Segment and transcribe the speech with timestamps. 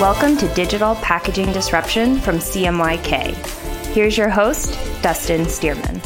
[0.00, 3.34] Welcome to Digital Packaging Disruption from CMYK.
[3.94, 6.04] Here's your host, Dustin Stearman.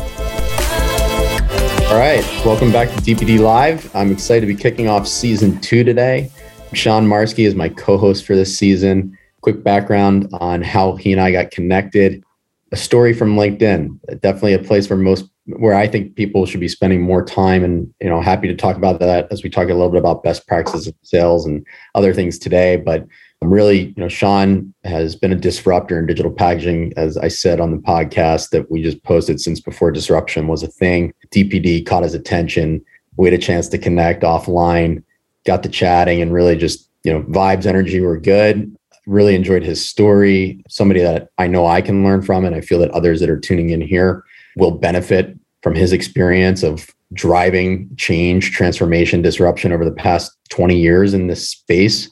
[1.91, 3.91] All right, welcome back to DPD Live.
[3.97, 6.31] I'm excited to be kicking off season two today.
[6.73, 9.19] Sean Marski is my co host for this season.
[9.41, 12.23] Quick background on how he and I got connected
[12.71, 14.21] a story from LinkedIn.
[14.21, 17.93] Definitely a place where most where I think people should be spending more time and
[18.01, 20.47] you know happy to talk about that as we talk a little bit about best
[20.47, 21.67] practices of sales and
[21.97, 22.77] other things today.
[22.77, 23.05] But
[23.43, 27.71] really, you know, Sean has been a disruptor in digital packaging, as I said on
[27.71, 31.13] the podcast that we just posted since before disruption was a thing.
[31.31, 32.85] DPD caught his attention.
[33.17, 35.03] We had a chance to connect offline,
[35.47, 38.77] got to chatting, and really just, you know, vibes, energy were good
[39.07, 40.63] really enjoyed his story.
[40.69, 43.39] Somebody that I know I can learn from, and I feel that others that are
[43.39, 44.25] tuning in here
[44.57, 51.13] will benefit from his experience of driving change, transformation, disruption over the past 20 years
[51.13, 52.11] in this space.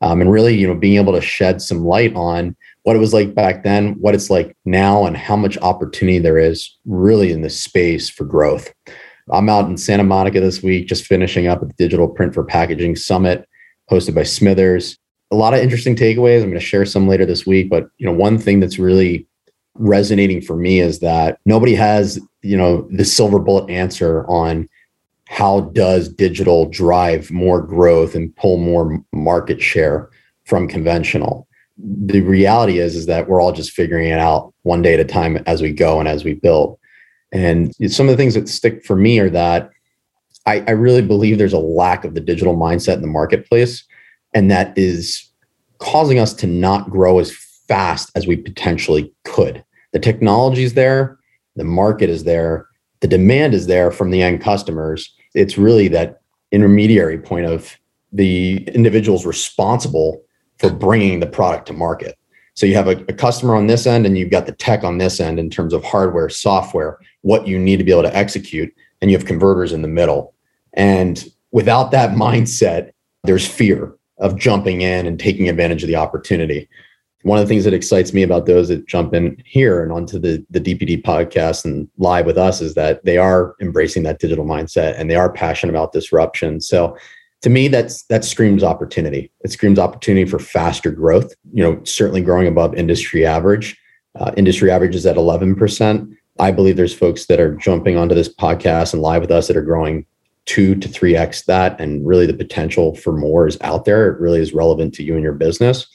[0.00, 3.12] Um, and really, you know, being able to shed some light on what it was
[3.12, 7.42] like back then, what it's like now, and how much opportunity there is really in
[7.42, 8.72] this space for growth.
[9.30, 12.44] I'm out in Santa Monica this week, just finishing up at the Digital Print for
[12.44, 13.46] Packaging Summit,
[13.90, 14.98] hosted by Smithers
[15.30, 16.42] a lot of interesting takeaways.
[16.42, 19.26] I'm going to share some later this week, but you know, one thing that's really
[19.74, 24.68] resonating for me is that nobody has, you know, the silver bullet answer on
[25.28, 30.08] how does digital drive more growth and pull more market share
[30.44, 31.46] from conventional.
[31.76, 35.04] The reality is is that we're all just figuring it out one day at a
[35.04, 36.78] time as we go and as we build.
[37.30, 39.70] And some of the things that stick for me are that
[40.46, 43.84] I, I really believe there's a lack of the digital mindset in the marketplace
[44.32, 45.30] and that is
[45.78, 47.36] causing us to not grow as
[47.68, 49.62] fast as we potentially could.
[49.92, 51.18] The technology is there,
[51.54, 52.66] the market is there,
[53.00, 55.14] the demand is there from the end customers.
[55.34, 56.20] It's really that
[56.52, 57.76] intermediary point of
[58.12, 60.22] the individuals responsible
[60.58, 62.16] for bringing the product to market.
[62.54, 64.98] So you have a, a, customer on this end, and you've got the tech on
[64.98, 68.74] this end in terms of hardware, software, what you need to be able to execute,
[69.00, 70.34] and you have converters in the middle.
[70.72, 72.90] And without that mindset,
[73.24, 76.68] there's fear of jumping in and taking advantage of the opportunity.
[77.28, 80.18] One of the things that excites me about those that jump in here and onto
[80.18, 84.46] the, the DPD podcast and live with us is that they are embracing that digital
[84.46, 86.58] mindset and they are passionate about disruption.
[86.58, 86.96] So
[87.42, 89.30] to me, that's that screams opportunity.
[89.40, 93.78] It screams opportunity for faster growth, you know, certainly growing above industry average.
[94.18, 96.16] Uh, industry average is at 11%.
[96.40, 99.56] I believe there's folks that are jumping onto this podcast and live with us that
[99.56, 100.06] are growing
[100.46, 101.78] two to three X that.
[101.78, 104.08] And really the potential for more is out there.
[104.08, 105.86] It really is relevant to you and your business.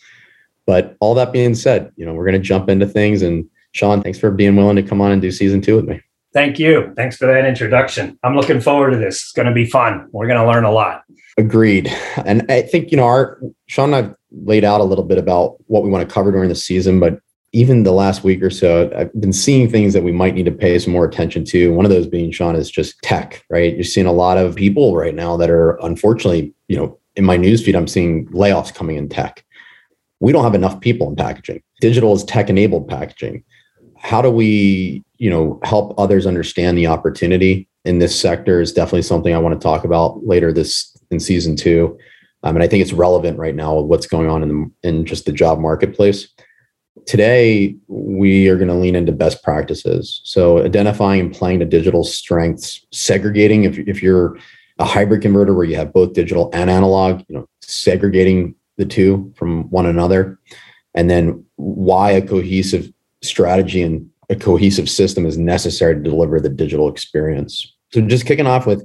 [0.66, 3.22] But all that being said, you know, we're going to jump into things.
[3.22, 6.02] And Sean, thanks for being willing to come on and do season two with me.
[6.34, 6.94] Thank you.
[6.96, 8.18] Thanks for that introduction.
[8.24, 9.22] I'm looking forward to this.
[9.22, 10.08] It's going to be fun.
[10.12, 11.04] We're going to learn a lot.
[11.38, 11.92] Agreed.
[12.26, 15.58] And I think, you know, our Sean and I've laid out a little bit about
[15.68, 17.20] what we want to cover during the season, but
[17.56, 20.52] even the last week or so, I've been seeing things that we might need to
[20.52, 21.72] pay some more attention to.
[21.72, 23.76] One of those being, Sean, is just tech, right?
[23.76, 27.38] You're seeing a lot of people right now that are unfortunately, you know, in my
[27.38, 29.46] newsfeed, I'm seeing layoffs coming in tech.
[30.24, 31.62] We don't have enough people in packaging.
[31.82, 33.44] Digital is tech enabled packaging.
[33.98, 39.02] How do we, you know, help others understand the opportunity in this sector is definitely
[39.02, 41.98] something I want to talk about later this in season two.
[42.44, 45.06] Um, and I think it's relevant right now with what's going on in the, in
[45.06, 46.30] just the job marketplace
[47.08, 52.04] today we are going to lean into best practices so identifying and playing to digital
[52.04, 54.38] strengths segregating if, if you're
[54.78, 59.34] a hybrid converter where you have both digital and analog you know segregating the two
[59.36, 60.40] from one another.
[60.96, 62.92] And then why a cohesive
[63.22, 67.72] strategy and a cohesive system is necessary to deliver the digital experience.
[67.92, 68.84] So just kicking off with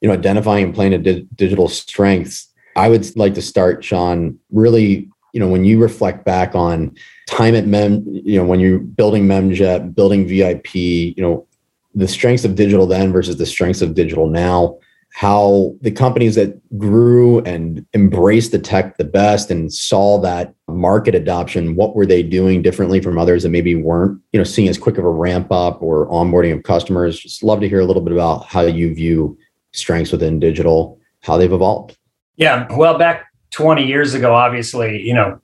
[0.00, 4.38] you know identifying and playing the di- digital strengths i would like to start sean
[4.50, 6.94] really you know when you reflect back on
[7.26, 11.46] time at mem you know when you're building memjet building vip you know
[11.94, 14.78] the strengths of digital then versus the strengths of digital now
[15.14, 21.14] how the companies that grew and embraced the tech the best and saw that market
[21.14, 24.78] adoption what were they doing differently from others that maybe weren't you know seeing as
[24.78, 27.18] quick of a ramp up or onboarding of customers?
[27.18, 29.36] Just love to hear a little bit about how you view
[29.72, 31.96] strengths within digital how they've evolved.
[32.36, 35.40] Yeah well back 20 years ago obviously you know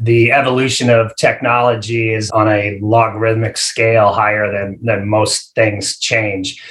[0.00, 6.62] the evolution of technology is on a logarithmic scale higher than than most things change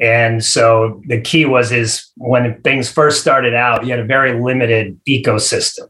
[0.00, 4.40] and so the key was is when things first started out you had a very
[4.40, 5.88] limited ecosystem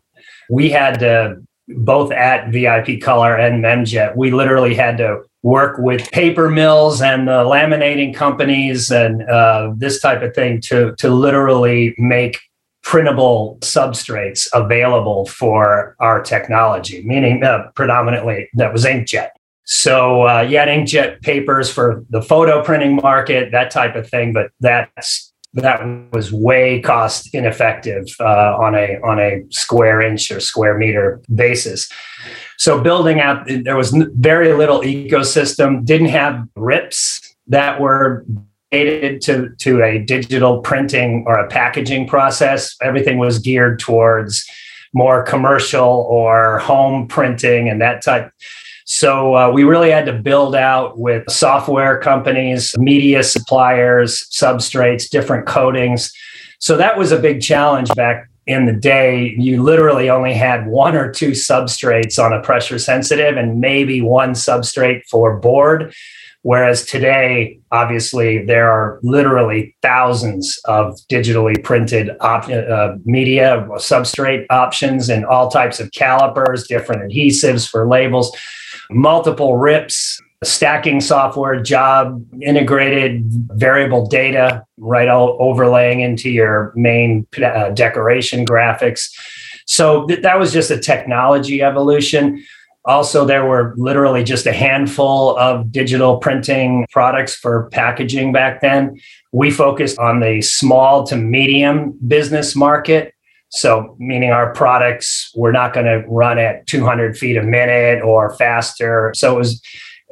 [0.51, 1.37] we had to
[1.69, 7.29] both at vip color and memjet we literally had to work with paper mills and
[7.29, 12.39] the laminating companies and uh, this type of thing to to literally make
[12.85, 19.31] printable substrates available for our technology, meaning uh, predominantly that was inkjet.
[19.65, 24.51] So uh, you inkjet papers for the photo printing market, that type of thing, but
[24.61, 25.81] that's that
[26.13, 31.91] was way cost ineffective uh, on a on a square inch or square meter basis.
[32.59, 35.85] So building out, there was very little ecosystem.
[35.85, 38.25] Didn't have RIPs that were
[38.73, 42.75] to to a digital printing or a packaging process.
[42.83, 44.45] Everything was geared towards
[44.93, 48.31] more commercial or home printing and that type.
[48.85, 55.47] So uh, we really had to build out with software companies, media suppliers, substrates, different
[55.47, 56.13] coatings.
[56.59, 59.35] So that was a big challenge back in the day.
[59.39, 64.33] You literally only had one or two substrates on a pressure sensitive and maybe one
[64.33, 65.95] substrate for board.
[66.43, 75.09] Whereas today, obviously, there are literally thousands of digitally printed op- uh, media substrate options
[75.09, 78.31] and all types of calipers, different adhesives for labels
[78.91, 87.71] multiple RIPs, stacking software job, integrated variable data, right, all overlaying into your main uh,
[87.71, 89.11] decoration graphics.
[89.67, 92.45] So th- that was just a technology evolution.
[92.87, 99.01] Also, there were literally just a handful of digital printing products for packaging back then.
[99.33, 103.14] We focused on the small to medium business market
[103.55, 108.35] so, meaning our products were not going to run at 200 feet a minute or
[108.35, 109.13] faster.
[109.15, 109.63] So it was,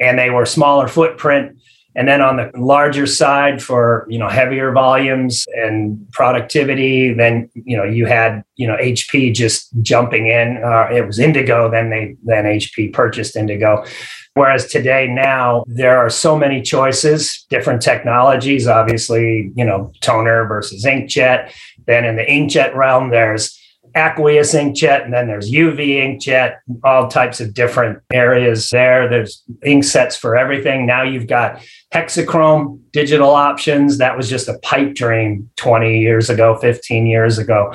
[0.01, 1.59] and they were smaller footprint.
[1.97, 7.77] And then on the larger side for you know heavier volumes and productivity, then you
[7.77, 10.63] know you had you know HP just jumping in.
[10.65, 11.71] Uh, it was Indigo.
[11.71, 13.85] Then they then HP purchased Indigo.
[14.35, 18.67] Whereas today, now there are so many choices, different technologies.
[18.67, 21.53] Obviously, you know toner versus inkjet
[21.87, 23.59] then in the inkjet realm, there's
[23.95, 29.09] aqueous inkjet, and then there's UV inkjet, all types of different areas there.
[29.09, 30.87] There's ink sets for everything.
[30.87, 31.61] Now you've got
[31.93, 33.99] hexachrome digital options.
[33.99, 37.75] That was just a pipe dream 20 years ago, 15 years ago.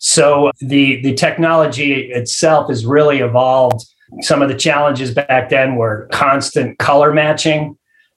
[0.00, 3.86] So the, the technology itself has really evolved.
[4.20, 7.76] Some of the challenges back then were constant color matching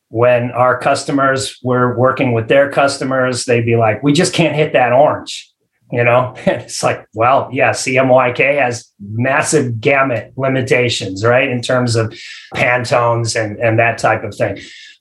[0.09, 4.73] when our customers were working with their customers, they'd be like, we just can't hit
[4.73, 5.51] that orange.
[5.91, 11.49] You know, it's like, well, yeah, CMYK has massive gamut limitations, right?
[11.49, 12.17] In terms of
[12.53, 14.59] Pantones and, and that type of thing.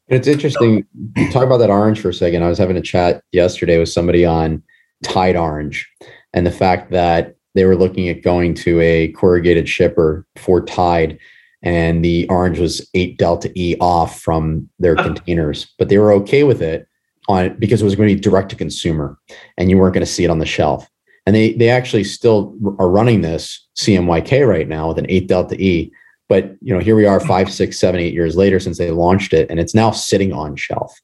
[0.08, 0.85] It's interesting.
[1.31, 2.43] Talk about that orange for a second.
[2.43, 4.62] I was having a chat yesterday with somebody on
[5.02, 5.88] Tide Orange
[6.35, 11.18] and the fact that they were looking at going to a corrugated shipper for Tide
[11.64, 16.44] and the orange was 8 delta E off from their containers, but they were okay
[16.44, 16.86] with it
[17.26, 19.18] on because it was going to be direct to consumer
[19.56, 20.88] and you weren't going to see it on the shelf.
[21.26, 25.56] And they they actually still are running this CMYK right now with an 8 delta
[25.58, 25.90] E.
[26.28, 29.32] But you know, here we are five, six, seven, eight years later since they launched
[29.32, 30.94] it, and it's now sitting on shelf.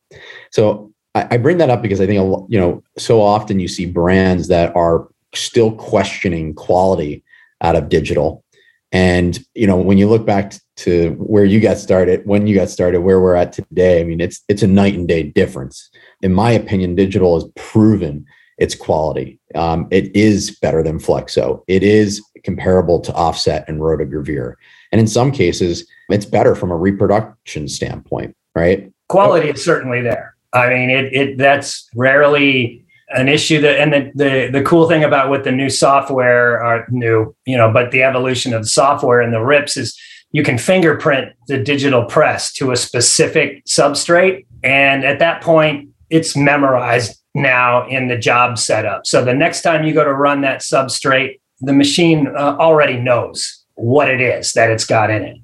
[0.50, 2.18] So I, I bring that up because I think
[2.48, 7.22] you know so often you see brands that are still questioning quality
[7.60, 8.44] out of digital
[8.92, 12.70] and you know, when you look back to where you got started, when you got
[12.70, 15.90] started, where we're at today, I mean, it's it's a night and day difference.
[16.22, 18.26] In my opinion, digital has proven
[18.58, 19.38] its quality.
[19.54, 21.62] Um, it is better than Flexo.
[21.66, 24.54] It is comparable to Offset and Rotogravure,
[24.90, 28.36] and in some cases, it's better from a reproduction standpoint.
[28.56, 28.92] Right?
[29.08, 30.34] Quality is certainly there.
[30.52, 35.04] I mean, it it that's rarely an issue that and the, the the cool thing
[35.04, 39.20] about with the new software or new you know but the evolution of the software
[39.20, 39.98] and the rips is
[40.32, 44.46] you can fingerprint the digital press to a specific substrate.
[44.62, 49.06] And at that point it's memorized now in the job setup.
[49.06, 53.64] So the next time you go to run that substrate the machine uh, already knows
[53.74, 55.36] what it is that it's got in it.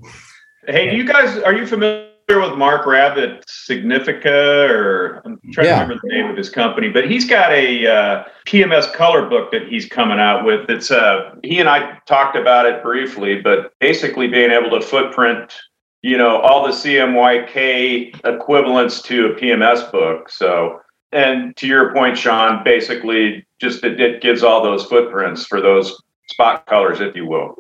[0.67, 5.77] Hey do you guys are you familiar with Mark Rabbit Significa, or I'm trying yeah.
[5.77, 9.53] to remember the name of his company, but he's got a uh, PMS color book
[9.53, 10.69] that he's coming out with.
[10.69, 15.53] It's uh, he and I talked about it briefly, but basically being able to footprint,
[16.03, 20.29] you know, all the CMYK equivalents to a PMS book.
[20.29, 20.81] So,
[21.13, 26.03] and to your point, Sean, basically just it, it gives all those footprints for those
[26.29, 27.55] spot colors, if you will.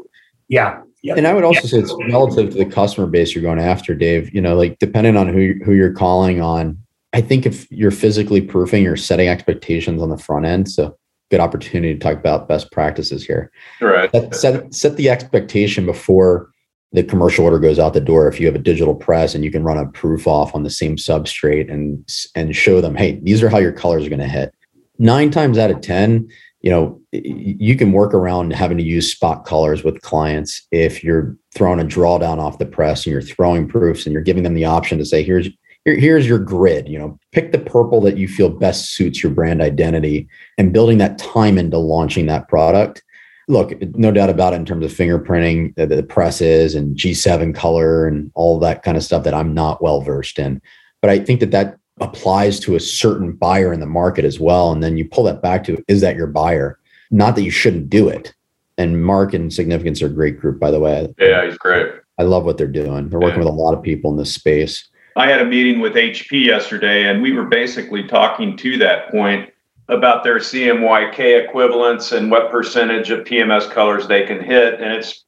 [0.48, 1.18] Yeah, Yep.
[1.18, 1.66] And I would also yep.
[1.66, 4.34] say it's relative to the customer base you're going after, Dave.
[4.34, 6.76] You know, like depending on who who you're calling on,
[7.12, 10.68] I think if you're physically proofing, you're setting expectations on the front end.
[10.68, 10.98] So
[11.30, 13.52] good opportunity to talk about best practices here.
[13.80, 14.10] Right.
[14.12, 16.50] Set, set, set the expectation before
[16.92, 18.26] the commercial order goes out the door.
[18.26, 20.70] If you have a digital press and you can run a proof off on the
[20.70, 24.26] same substrate and and show them, hey, these are how your colors are going to
[24.26, 24.52] hit.
[24.98, 26.28] Nine times out of ten,
[26.66, 31.36] you know, you can work around having to use spot colors with clients if you're
[31.54, 34.64] throwing a drawdown off the press and you're throwing proofs and you're giving them the
[34.64, 35.48] option to say, here's
[35.84, 36.88] here, here's your grid.
[36.88, 40.98] You know, pick the purple that you feel best suits your brand identity and building
[40.98, 43.00] that time into launching that product.
[43.46, 48.08] Look, no doubt about it in terms of fingerprinting, the, the presses and G7 color
[48.08, 50.60] and all that kind of stuff that I'm not well versed in.
[51.00, 54.72] But I think that that applies to a certain buyer in the market as well.
[54.72, 56.78] And then you pull that back to is that your buyer?
[57.10, 58.34] Not that you shouldn't do it.
[58.78, 61.14] And Mark and Significance are a great group, by the way.
[61.18, 61.92] Yeah, he's great.
[62.18, 63.08] I love what they're doing.
[63.08, 63.46] They're working yeah.
[63.46, 64.88] with a lot of people in this space.
[65.16, 69.50] I had a meeting with HP yesterday, and we were basically talking to that point
[69.88, 74.74] about their CMYK equivalents and what percentage of PMS colors they can hit.
[74.80, 75.24] And it's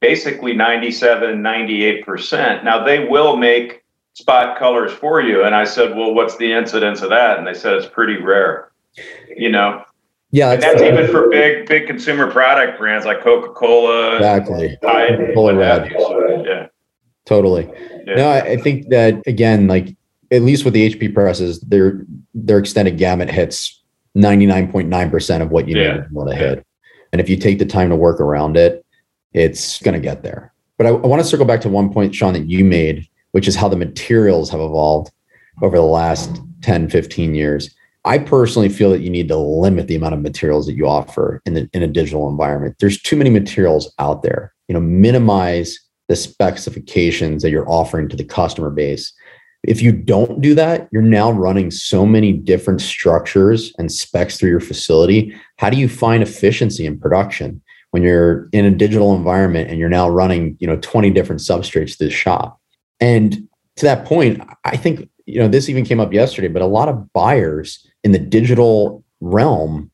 [0.00, 2.62] basically 97, 98%.
[2.62, 3.81] Now, they will make
[4.14, 5.44] spot colors for you.
[5.44, 7.38] And I said, well, what's the incidence of that?
[7.38, 8.72] And they said it's pretty rare,
[9.36, 9.84] you know?
[10.30, 14.16] Yeah, and that's uh, even for big, big consumer product brands like Coca Cola.
[14.16, 14.78] Exactly.
[14.82, 15.90] Coca-Cola.
[15.90, 16.66] So, yeah.
[17.26, 17.70] Totally.
[18.06, 18.14] Yeah.
[18.14, 19.94] No, I, I think that again, like
[20.30, 23.82] at least with the HP presses, their their extended gamut hits
[24.16, 26.06] 99.9% of what you yeah.
[26.10, 26.66] need to hit.
[27.12, 28.84] And if you take the time to work around it,
[29.32, 30.52] it's going to get there.
[30.78, 33.48] But I, I want to circle back to one point, Sean, that you made, which
[33.48, 35.10] is how the materials have evolved
[35.60, 37.74] over the last 10, 15 years.
[38.04, 41.40] I personally feel that you need to limit the amount of materials that you offer
[41.46, 42.76] in, the, in a digital environment.
[42.80, 44.52] There's too many materials out there.
[44.68, 49.12] You know, minimize the specifications that you're offering to the customer base.
[49.62, 54.50] If you don't do that, you're now running so many different structures and specs through
[54.50, 55.36] your facility.
[55.58, 57.62] How do you find efficiency in production
[57.92, 61.96] when you're in a digital environment and you're now running, you know, 20 different substrates
[61.98, 62.60] to the shop?
[63.02, 66.66] And to that point, I think, you know, this even came up yesterday, but a
[66.66, 69.90] lot of buyers in the digital realm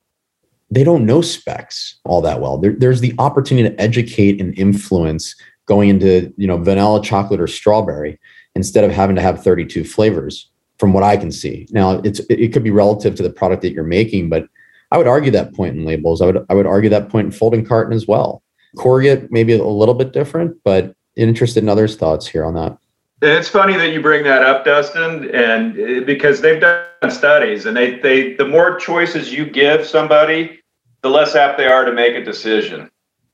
[0.71, 2.59] they don't know specs all that well.
[2.59, 5.35] There, there's the opportunity to educate and influence
[5.67, 8.19] going into you know vanilla chocolate or strawberry
[8.55, 11.67] instead of having to have 32 flavors from what i can see.
[11.71, 14.47] Now it's it could be relative to the product that you're making but
[14.91, 16.21] i would argue that point in labels.
[16.21, 18.43] I would i would argue that point in folding carton as well.
[18.77, 22.79] Corrugate maybe a little bit different but interested in others thoughts here on that
[23.21, 27.77] it's funny that you bring that up dustin and uh, because they've done studies and
[27.77, 30.61] they they the more choices you give somebody
[31.03, 32.91] the less apt they are to make a decision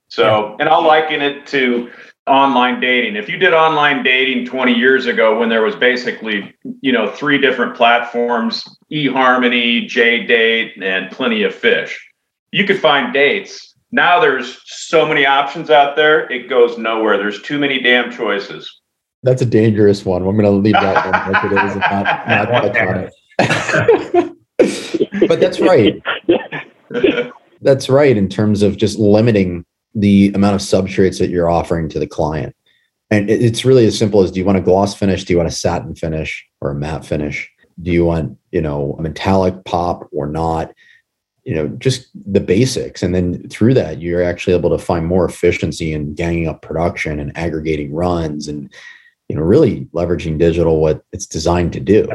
[0.09, 0.57] so yeah.
[0.61, 1.91] and i'll liken it to
[2.26, 3.17] online dating.
[3.17, 7.38] If you did online dating 20 years ago when there was basically, you know, three
[7.38, 11.99] different platforms, eHarmony, JDate, and plenty of fish,
[12.50, 13.75] you could find dates.
[13.93, 17.19] Now there's so many options out there, it goes nowhere.
[17.19, 18.81] There's too many damn choices.
[19.25, 20.21] That's a dangerous one.
[20.21, 25.28] I'm going to leave that one like it is and not, not touch on it.
[25.28, 26.00] but that's right.
[27.62, 29.64] That's right in terms of just limiting
[29.95, 32.54] the amount of substrates that you're offering to the client.
[33.11, 35.25] And it's really as simple as do you want a gloss finish?
[35.25, 37.50] Do you want a satin finish or a matte finish?
[37.81, 40.75] Do you want, you know, a metallic pop or not?
[41.45, 43.02] You know, just the basics.
[43.02, 47.19] And then through that, you're actually able to find more efficiency in ganging up production
[47.19, 48.71] and aggregating runs and,
[49.28, 52.09] you know, really leveraging digital what it's designed to do.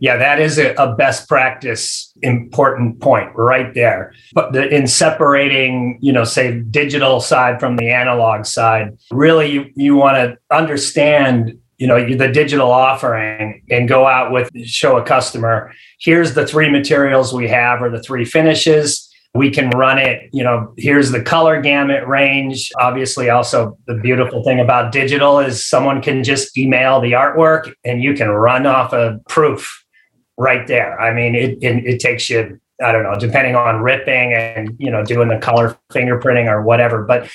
[0.00, 4.14] Yeah, that is a, a, best practice important point right there.
[4.32, 9.70] But the, in separating, you know, say digital side from the analog side, really you,
[9.74, 15.04] you want to understand, you know, the digital offering and go out with show a
[15.04, 19.09] customer, here's the three materials we have or the three finishes.
[19.32, 22.70] We can run it, you know, here's the color gamut range.
[22.80, 28.02] Obviously, also the beautiful thing about digital is someone can just email the artwork and
[28.02, 29.84] you can run off a proof
[30.36, 31.00] right there.
[31.00, 34.90] I mean, it, it, it takes you, I don't know, depending on ripping and, you
[34.90, 37.30] know, doing the color fingerprinting or whatever, but,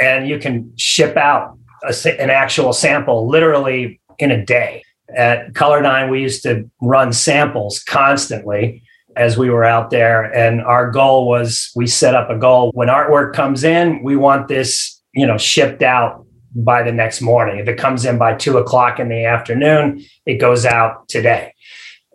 [0.00, 4.82] and you can ship out a, an actual sample literally in a day.
[5.16, 8.82] At Color nine we used to run samples constantly
[9.18, 10.22] as we were out there.
[10.34, 14.48] And our goal was we set up a goal when artwork comes in, we want
[14.48, 17.58] this, you know, shipped out by the next morning.
[17.58, 21.54] If it comes in by two o'clock in the afternoon, it goes out today.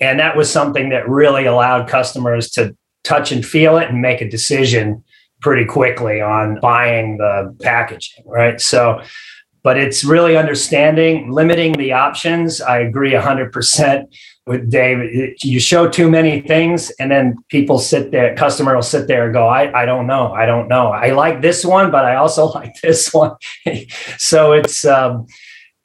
[0.01, 4.21] And that was something that really allowed customers to touch and feel it and make
[4.21, 5.03] a decision
[5.41, 8.59] pretty quickly on buying the packaging, right?
[8.59, 9.01] So,
[9.61, 12.61] but it's really understanding, limiting the options.
[12.61, 14.05] I agree 100%
[14.45, 15.35] with Dave.
[15.43, 19.33] You show too many things, and then people sit there, customer will sit there and
[19.33, 20.33] go, I, I don't know.
[20.33, 20.87] I don't know.
[20.87, 23.35] I like this one, but I also like this one.
[24.17, 25.27] so it's, um,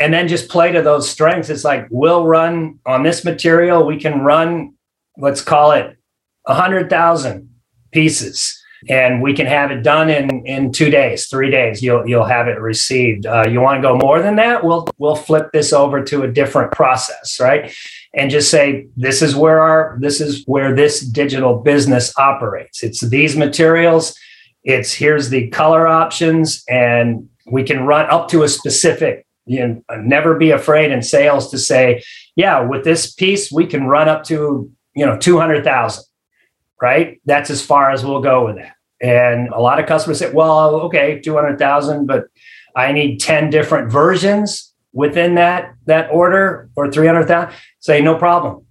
[0.00, 1.50] and then just play to those strengths.
[1.50, 3.84] It's like we'll run on this material.
[3.84, 4.74] We can run,
[5.16, 5.96] let's call it
[6.46, 7.50] a hundred thousand
[7.90, 8.62] pieces.
[8.88, 11.82] And we can have it done in in two days, three days.
[11.82, 13.26] You'll you'll have it received.
[13.26, 14.64] Uh, you want to go more than that?
[14.64, 17.74] We'll we'll flip this over to a different process, right?
[18.14, 22.82] And just say this is where our this is where this digital business operates.
[22.82, 24.16] It's these materials.
[24.62, 29.24] It's here's the color options, and we can run up to a specific.
[29.46, 32.02] You know, never be afraid in sales to say,
[32.36, 36.04] yeah, with this piece we can run up to you know two hundred thousand
[36.80, 37.20] right?
[37.24, 38.74] That's as far as we'll go with that.
[39.00, 42.24] And a lot of customers say, well, okay, 200,000, but
[42.74, 47.54] I need 10 different versions within that, that order or 300,000.
[47.80, 48.64] Say, no problem.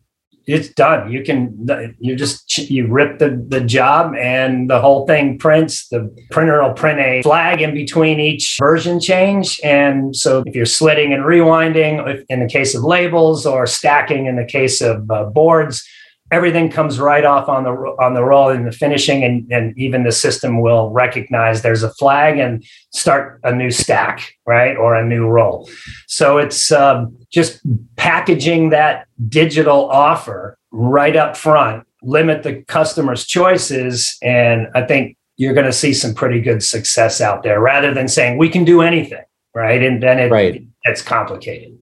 [0.45, 1.11] It's done.
[1.11, 1.67] You can,
[1.99, 5.89] you just, you rip the, the job and the whole thing prints.
[5.89, 9.59] The printer will print a flag in between each version change.
[9.61, 14.37] And so if you're slitting and rewinding, in the case of labels or stacking in
[14.37, 15.85] the case of uh, boards,
[16.31, 20.03] everything comes right off on the on the roll in the finishing and, and even
[20.03, 24.77] the system will recognize there's a flag and start a new stack right?
[24.77, 25.69] Or a new roll
[26.07, 27.61] so it's um, just
[27.95, 35.53] packaging that digital offer right up front limit the customer's choices and i think you're
[35.53, 38.81] going to see some pretty good success out there rather than saying we can do
[38.81, 39.23] anything
[39.57, 39.81] right?
[39.81, 40.63] And then it, right.
[40.83, 41.79] it's complicated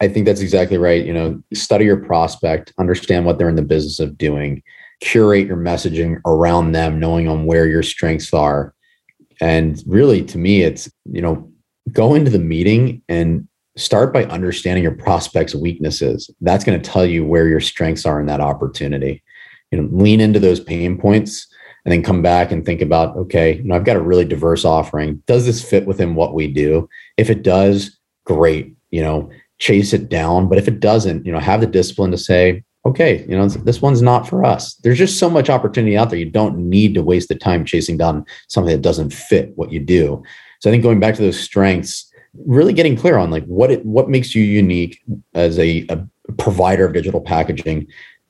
[0.00, 1.04] I think that's exactly right.
[1.04, 4.62] You know, study your prospect, understand what they're in the business of doing,
[5.00, 8.74] curate your messaging around them, knowing on where your strengths are.
[9.40, 11.50] And really, to me, it's, you know,
[11.92, 16.30] go into the meeting and start by understanding your prospect's weaknesses.
[16.40, 19.22] That's going to tell you where your strengths are in that opportunity.
[19.70, 21.46] You know, lean into those pain points
[21.84, 24.64] and then come back and think about, okay, you know, I've got a really diverse
[24.64, 25.22] offering.
[25.26, 26.88] Does this fit within what we do?
[27.16, 28.76] If it does, great.
[28.90, 30.48] You know, chase it down.
[30.48, 33.80] But if it doesn't, you know, have the discipline to say, okay, you know, this
[33.80, 34.74] one's not for us.
[34.76, 36.18] There's just so much opportunity out there.
[36.18, 39.80] You don't need to waste the time chasing down something that doesn't fit what you
[39.80, 40.22] do.
[40.60, 42.10] So I think going back to those strengths,
[42.46, 45.00] really getting clear on like what it what makes you unique
[45.34, 46.04] as a, a
[46.36, 47.86] provider of digital packaging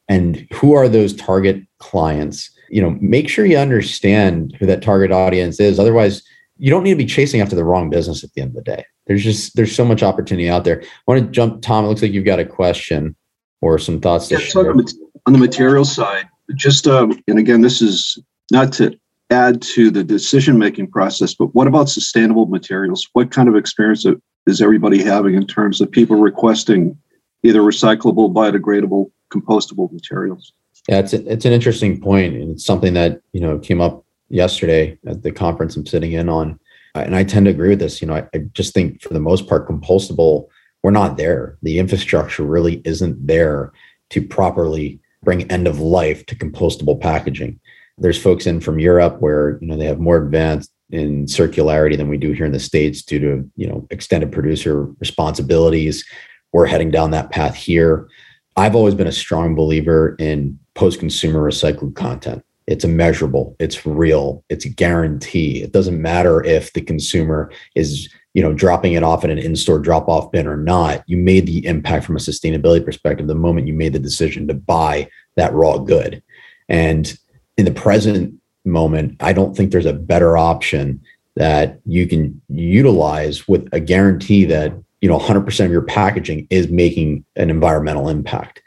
[0.09, 5.11] and who are those target clients you know make sure you understand who that target
[5.11, 6.23] audience is otherwise
[6.65, 8.63] you don't need to be chasing after the wrong business at the end of the
[8.63, 10.83] day there's just there's so much opportunity out there.
[10.83, 11.85] I want to jump, Tom.
[11.85, 13.15] It looks like you've got a question
[13.61, 14.71] or some thoughts to yeah, share.
[14.71, 14.95] On the,
[15.27, 18.19] on the material side, just um, and again, this is
[18.51, 18.99] not to
[19.31, 23.09] add to the decision making process, but what about sustainable materials?
[23.13, 24.07] What kind of experience
[24.47, 26.97] is everybody having in terms of people requesting
[27.43, 30.53] either recyclable, biodegradable, compostable materials?
[30.89, 34.04] Yeah, it's a, it's an interesting point, and it's something that you know came up
[34.35, 36.59] yesterday at the conference I'm sitting in on
[36.95, 38.01] uh, and I tend to agree with this.
[38.01, 40.47] You know, I, I, just think for the most part, compostable,
[40.83, 41.59] we're not there.
[41.63, 43.73] The infrastructure really isn't there
[44.11, 47.59] to properly bring end of life to compostable packaging.
[47.99, 52.09] There's folks in from Europe where you know they have more advanced in circularity than
[52.09, 56.05] we do here in the states due to you know extended producer responsibilities.
[56.53, 58.09] We're heading down that path here.
[58.57, 64.65] I've always been a strong believer in post-consumer recycled content it's immeasurable it's real it's
[64.65, 69.31] a guarantee it doesn't matter if the consumer is you know dropping it off in
[69.31, 71.03] an in-store drop off bin or not.
[71.07, 74.55] You made the impact from a sustainability perspective the moment you made the decision to
[74.55, 76.23] buy that raw good.
[76.69, 77.17] And
[77.57, 78.35] in the present
[78.67, 80.99] moment i don't think there's a better option
[81.37, 84.73] that you can utilize with a guarantee that
[85.03, 88.63] you know 100% of your packaging is making an environmental impact.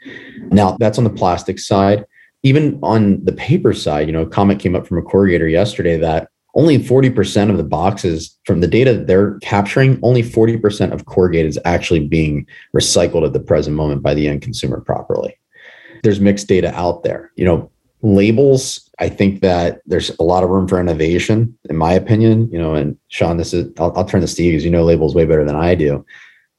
[0.50, 2.04] Now that's on the plastic side
[2.42, 5.96] even on the paper side, you know, a comment came up from a corrugator yesterday
[5.96, 11.48] that only 40% of the boxes from the data they're capturing, only 40% of corrugated
[11.48, 15.38] is actually being recycled at the present moment by the end consumer properly.
[16.02, 17.32] There's mixed data out there.
[17.36, 17.70] You know,
[18.02, 22.50] labels, I think that there's a lot of room for innovation, in my opinion.
[22.50, 25.14] You know, and Sean, this is I'll, I'll turn to Steve because you know labels
[25.14, 26.04] way better than I do.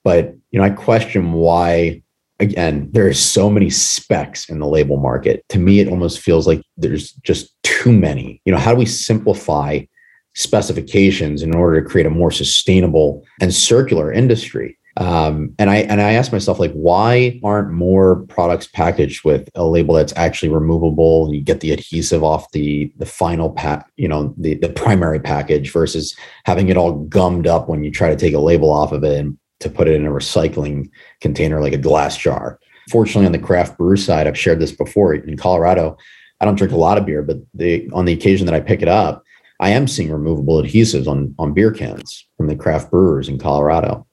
[0.04, 2.04] But you know, I question why
[2.40, 5.44] again, there are so many specs in the label market.
[5.50, 8.42] To me, it almost feels like there's just too many.
[8.46, 9.82] You know, how do we simplify
[10.36, 14.78] specifications in order to create a more sustainable and circular industry?
[14.98, 19.66] Um, and I and I ask myself, like, why aren't more products packaged with a
[19.66, 21.34] label that's actually removable?
[21.34, 25.72] You get the adhesive off the the final pack, you know, the the primary package
[25.72, 29.04] versus having it all gummed up when you try to take a label off of
[29.04, 30.90] it and to put it in a recycling
[31.22, 32.60] container like a glass jar.
[32.90, 35.98] Fortunately, on the craft brew side, I've shared this before in Colorado.
[36.42, 38.82] I don't drink a lot of beer, but the on the occasion that I pick
[38.82, 39.24] it up,
[39.60, 44.08] I am seeing removable adhesives on on beer cans from the craft brewers in Colorado.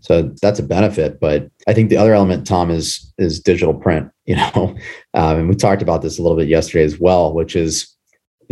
[0.00, 1.20] So that's a benefit.
[1.20, 4.10] But I think the other element, Tom, is is digital print.
[4.24, 4.76] You know,
[5.14, 7.92] um, and we talked about this a little bit yesterday as well, which is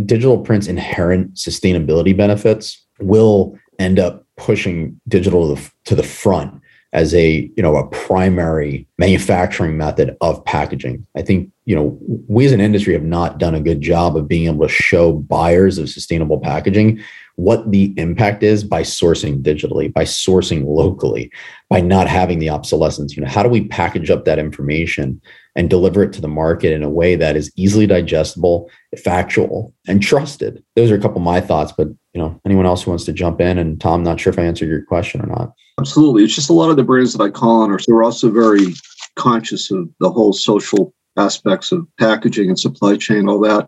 [0.04, 7.48] digital print's inherent sustainability benefits will end up pushing digital to the, front as a
[7.56, 11.06] you know a primary manufacturing method of packaging.
[11.16, 14.26] I think you know we as an industry have not done a good job of
[14.26, 17.00] being able to show buyers of sustainable packaging
[17.36, 21.30] what the impact is by sourcing digitally by sourcing locally
[21.68, 23.16] by not having the obsolescence.
[23.16, 25.20] You know how do we package up that information
[25.54, 28.70] and deliver it to the market in a way that is easily digestible
[29.04, 30.64] factual and trusted?
[30.76, 33.12] Those are a couple of my thoughts but you know anyone else who wants to
[33.12, 36.24] jump in and tom not sure if i answered your question or not Absolutely.
[36.24, 38.74] It's just a lot of the brands that I call on are they're also very
[39.16, 43.66] conscious of the whole social aspects of packaging and supply chain, all that.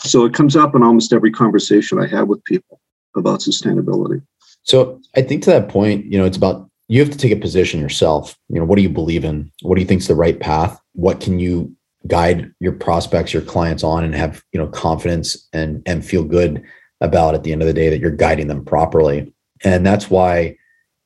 [0.00, 2.80] So it comes up in almost every conversation I have with people
[3.16, 4.22] about sustainability.
[4.64, 7.36] So I think to that point, you know, it's about you have to take a
[7.36, 8.36] position yourself.
[8.48, 9.52] You know, what do you believe in?
[9.62, 10.80] What do you think is the right path?
[10.94, 11.72] What can you
[12.08, 16.64] guide your prospects, your clients on and have, you know, confidence and and feel good
[17.00, 19.32] about at the end of the day that you're guiding them properly.
[19.64, 20.56] And that's why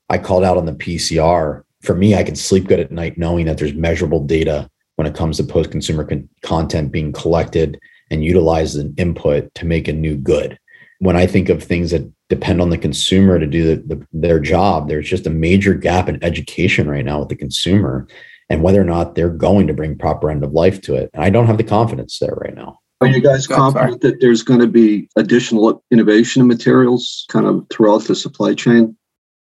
[0.09, 1.63] I called out on the PCR.
[1.83, 5.15] For me, I can sleep good at night knowing that there's measurable data when it
[5.15, 9.89] comes to post consumer con- content being collected and utilized as an input to make
[9.89, 10.59] a new good.
[10.99, 14.39] When I think of things that depend on the consumer to do the, the, their
[14.39, 18.07] job, there's just a major gap in education right now with the consumer
[18.51, 21.09] and whether or not they're going to bring proper end of life to it.
[21.15, 22.81] And I don't have the confidence there right now.
[23.01, 27.67] Are you guys confident that there's going to be additional innovation in materials kind of
[27.71, 28.95] throughout the supply chain?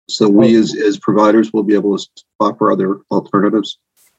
[0.07, 2.07] So we as, as providers will be able to
[2.39, 3.77] offer other alternatives.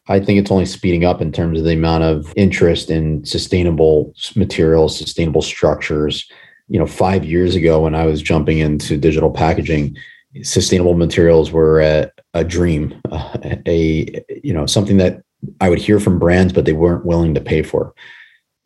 [0.09, 4.13] I think it's only speeding up in terms of the amount of interest in sustainable
[4.37, 6.29] materials, sustainable structures.
[6.69, 9.97] You know, five years ago when I was jumping into digital packaging,
[10.43, 13.01] sustainable materials were a, a dream,
[13.67, 15.23] a you know something that
[15.63, 17.95] I would hear from brands, but they weren't willing to pay for.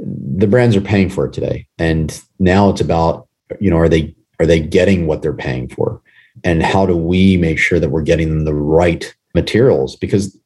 [0.00, 3.28] The brands are paying for it today, and now it's about
[3.60, 6.00] you know are they are they getting what they're paying for?
[6.44, 9.96] and how do we make sure that we're getting the right materials?
[9.96, 10.38] Because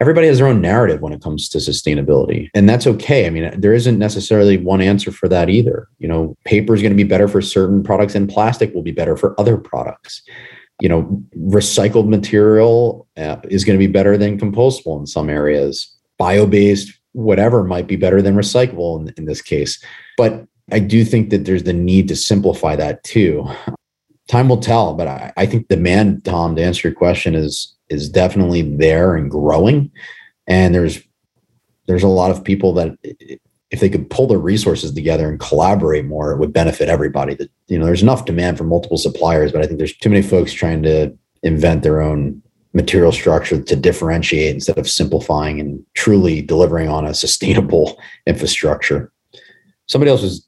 [0.00, 2.48] everybody has their own narrative when it comes to sustainability.
[2.54, 3.26] And that's okay.
[3.26, 5.88] I mean there isn't necessarily one answer for that either.
[5.98, 8.92] You know paper is going to be better for certain products and plastic will be
[8.92, 10.22] better for other products.
[10.80, 15.92] You know recycled material uh, is going to be better than compostable in some areas.
[16.18, 19.82] Bio-based whatever might be better than recyclable in, in this case
[20.16, 23.48] but i do think that there's the need to simplify that too
[24.28, 24.94] time will tell.
[24.94, 29.30] But I, I think demand, Tom, to answer your question, is is definitely there and
[29.30, 29.90] growing.
[30.46, 31.00] And there's
[31.86, 32.96] there's a lot of people that
[33.70, 37.34] if they could pull their resources together and collaborate more, it would benefit everybody.
[37.34, 40.22] That you know, there's enough demand for multiple suppliers, but I think there's too many
[40.22, 42.42] folks trying to invent their own
[42.76, 49.10] material structure to differentiate instead of simplifying and truly delivering on a sustainable infrastructure.
[49.86, 50.46] Somebody else was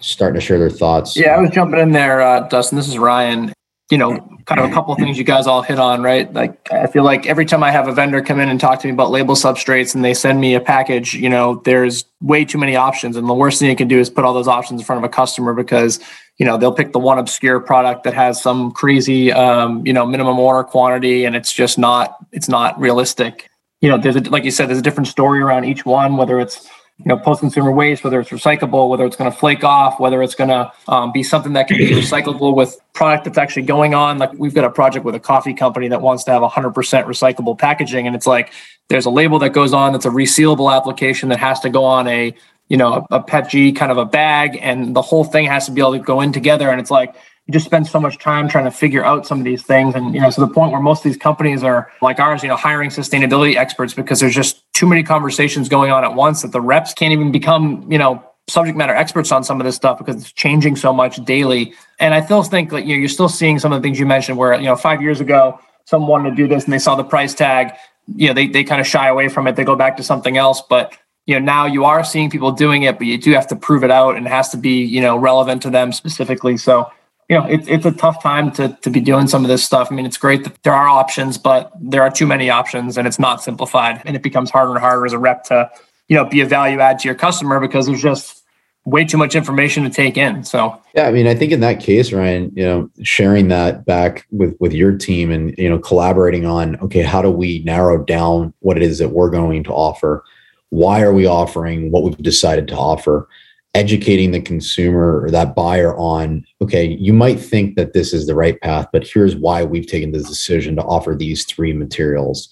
[0.00, 1.16] starting to share their thoughts.
[1.16, 2.76] Yeah, I was jumping in there, uh, Dustin.
[2.76, 3.52] This is Ryan.
[3.90, 6.32] You know, kind of a couple of things you guys all hit on, right?
[6.32, 8.86] Like, I feel like every time I have a vendor come in and talk to
[8.86, 12.58] me about label substrates and they send me a package, you know, there's way too
[12.58, 13.16] many options.
[13.16, 15.10] And the worst thing you can do is put all those options in front of
[15.10, 15.98] a customer because,
[16.40, 20.06] you know, they'll pick the one obscure product that has some crazy, um, you know,
[20.06, 23.50] minimum order quantity and it's just not, it's not realistic.
[23.82, 26.40] You know, there's a, like you said, there's a different story around each one, whether
[26.40, 26.66] it's,
[26.98, 30.34] you know post-consumer waste whether it's recyclable whether it's going to flake off whether it's
[30.34, 34.18] going to um, be something that can be recyclable with product that's actually going on
[34.18, 37.58] like we've got a project with a coffee company that wants to have 100% recyclable
[37.58, 38.52] packaging and it's like
[38.90, 42.06] there's a label that goes on that's a resealable application that has to go on
[42.06, 42.34] a
[42.70, 45.72] you know a, a PETG kind of a bag and the whole thing has to
[45.72, 46.70] be able to go in together.
[46.70, 47.14] And it's like
[47.46, 49.94] you just spend so much time trying to figure out some of these things.
[49.94, 52.48] And you know to the point where most of these companies are like ours you
[52.48, 56.52] know hiring sustainability experts because there's just too many conversations going on at once that
[56.52, 59.98] the reps can't even become you know subject matter experts on some of this stuff
[59.98, 61.74] because it's changing so much daily.
[61.98, 64.06] And i still think like you know you're still seeing some of the things you
[64.06, 66.94] mentioned where you know five years ago someone wanted to do this and they saw
[66.94, 67.74] the price tag.
[68.06, 69.56] You know they, they kind of shy away from it.
[69.56, 70.62] They go back to something else.
[70.68, 73.56] But you know now you are seeing people doing it but you do have to
[73.56, 76.90] prove it out and it has to be you know relevant to them specifically so
[77.30, 79.86] you know, it's it's a tough time to to be doing some of this stuff.
[79.92, 83.06] I mean, it's great that there are options, but there are too many options and
[83.06, 84.02] it's not simplified.
[84.04, 85.70] And it becomes harder and harder as a rep to,
[86.08, 88.42] you know, be a value add to your customer because there's just
[88.84, 90.42] way too much information to take in.
[90.42, 94.26] So yeah, I mean, I think in that case, Ryan, you know, sharing that back
[94.32, 98.52] with with your team and you know, collaborating on okay, how do we narrow down
[98.58, 100.24] what it is that we're going to offer?
[100.70, 103.28] Why are we offering what we've decided to offer?
[103.76, 108.34] educating the consumer or that buyer on okay you might think that this is the
[108.34, 112.48] right path but here's why we've taken the decision to offer these three materials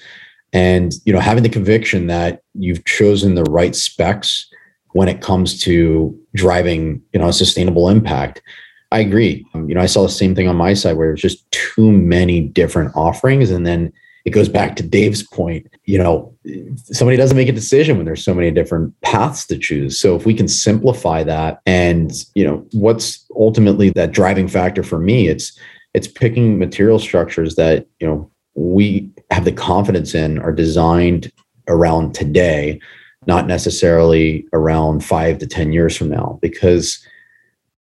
[0.53, 4.49] and you know having the conviction that you've chosen the right specs
[4.93, 8.43] when it comes to driving, you know, a sustainable impact.
[8.91, 9.47] I agree.
[9.55, 12.41] You know, I saw the same thing on my side where there's just too many
[12.41, 13.51] different offerings.
[13.51, 13.93] And then
[14.29, 15.67] it goes back to Dave's point.
[15.85, 16.37] You know,
[16.75, 19.99] somebody doesn't make a decision when there's so many different paths to choose.
[19.99, 24.99] So if we can simplify that and, you know, what's ultimately that driving factor for
[24.99, 25.59] me, it's
[25.95, 31.33] it's picking material structures that, you know, we have the confidence in are designed
[31.67, 32.79] around today,
[33.27, 36.38] not necessarily around five to 10 years from now.
[36.43, 37.03] Because,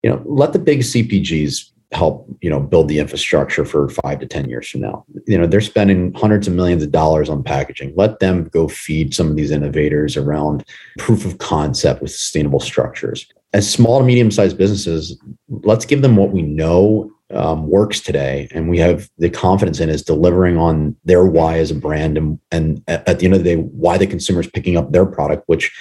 [0.02, 4.26] you know, let the big CPGs help you know build the infrastructure for five to
[4.26, 5.06] ten years from now.
[5.28, 7.94] You know they're spending hundreds of millions of dollars on packaging.
[7.96, 10.66] Let them go feed some of these innovators around
[10.98, 13.28] proof of concept with sustainable structures.
[13.54, 15.18] As small to medium sized businesses
[15.64, 19.90] let's give them what we know um, works today and we have the confidence in
[19.90, 23.56] is delivering on their why as a brand and, and at the end of the
[23.56, 25.72] day why the consumer is picking up their product which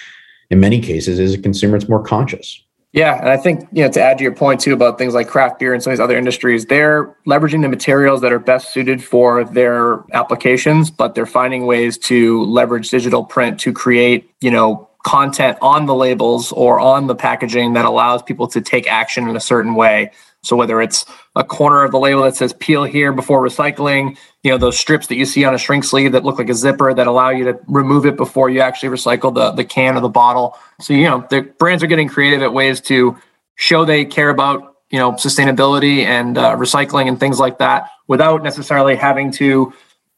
[0.50, 3.90] in many cases is a consumer that's more conscious yeah, and I think you know
[3.92, 6.02] to add to your point too about things like craft beer and some of these
[6.02, 11.26] other industries, they're leveraging the materials that are best suited for their applications, but they're
[11.26, 16.78] finding ways to leverage digital print to create you know content on the labels or
[16.78, 20.10] on the packaging that allows people to take action in a certain way
[20.42, 21.04] so whether it's
[21.36, 25.06] a corner of the label that says peel here before recycling, you know, those strips
[25.08, 27.44] that you see on a shrink sleeve that look like a zipper that allow you
[27.44, 30.56] to remove it before you actually recycle the, the can or the bottle.
[30.80, 33.16] So, you know, the brands are getting creative at ways to
[33.56, 38.42] show they care about, you know, sustainability and uh, recycling and things like that without
[38.42, 39.72] necessarily having to,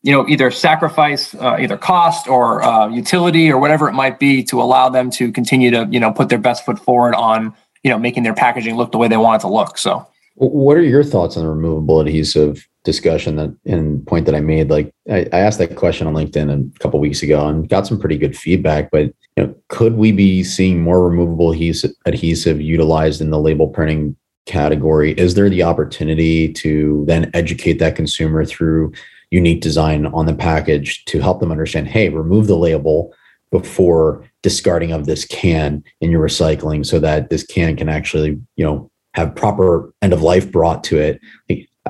[0.04, 4.44] you know, either sacrifice uh, either cost or uh, utility or whatever it might be
[4.44, 7.90] to allow them to continue to, you know, put their best foot forward on, you
[7.90, 9.76] know, making their packaging look the way they want it to look.
[9.76, 14.40] So, what are your thoughts on the removable adhesive discussion that and point that I
[14.40, 14.70] made?
[14.70, 17.98] Like I, I asked that question on LinkedIn a couple weeks ago and got some
[17.98, 18.90] pretty good feedback.
[18.90, 23.68] But you know, could we be seeing more removable adhesive, adhesive utilized in the label
[23.68, 24.16] printing
[24.46, 25.12] category?
[25.12, 28.92] Is there the opportunity to then educate that consumer through
[29.30, 33.14] unique design on the package to help them understand, hey, remove the label
[33.50, 38.64] before discarding of this can in your recycling so that this can can actually, you
[38.64, 41.20] know, have proper end of life brought to it.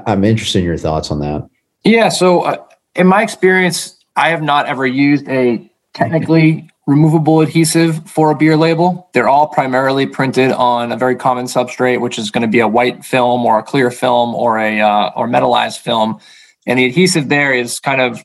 [0.07, 1.49] I'm interested in your thoughts on that.
[1.85, 2.09] Yeah.
[2.09, 8.31] So, uh, in my experience, I have not ever used a technically removable adhesive for
[8.31, 9.09] a beer label.
[9.13, 12.69] They're all primarily printed on a very common substrate, which is going to be a
[12.69, 16.19] white film or a clear film or a uh, or metallized film.
[16.67, 18.23] And the adhesive there is kind of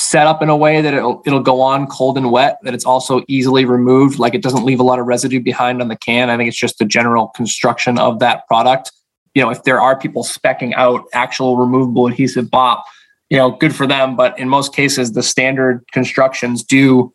[0.00, 2.84] set up in a way that it'll it'll go on cold and wet that it's
[2.84, 6.30] also easily removed like it doesn't leave a lot of residue behind on the can.
[6.30, 8.92] I think it's just the general construction of that product.
[9.34, 12.82] You know if there are people specking out actual removable adhesive BOPP
[13.28, 17.12] you know good for them but in most cases the standard constructions do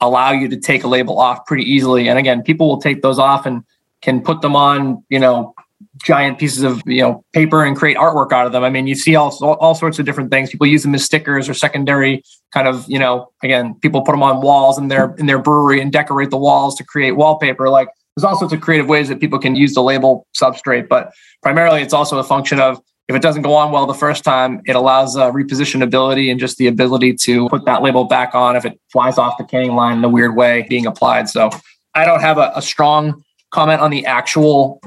[0.00, 2.08] allow you to take a label off pretty easily.
[2.08, 3.64] And again people will take those off and
[4.02, 5.54] can put them on you know
[6.02, 8.64] giant pieces of you know paper and create artwork out of them.
[8.64, 10.50] I mean, you see all all sorts of different things.
[10.50, 13.30] People use them as stickers or secondary kind of you know.
[13.42, 16.76] Again, people put them on walls in their in their brewery and decorate the walls
[16.76, 17.68] to create wallpaper.
[17.68, 21.12] Like there's all sorts of creative ways that people can use the label substrate, but
[21.42, 24.60] primarily it's also a function of if it doesn't go on well the first time,
[24.66, 28.66] it allows uh, repositionability and just the ability to put that label back on if
[28.66, 31.28] it flies off the canning line in a weird way being applied.
[31.28, 31.48] So
[31.94, 34.80] I don't have a, a strong comment on the actual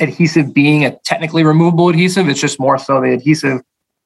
[0.00, 2.28] adhesive being a technically removable adhesive.
[2.28, 3.62] It's just more so the adhesive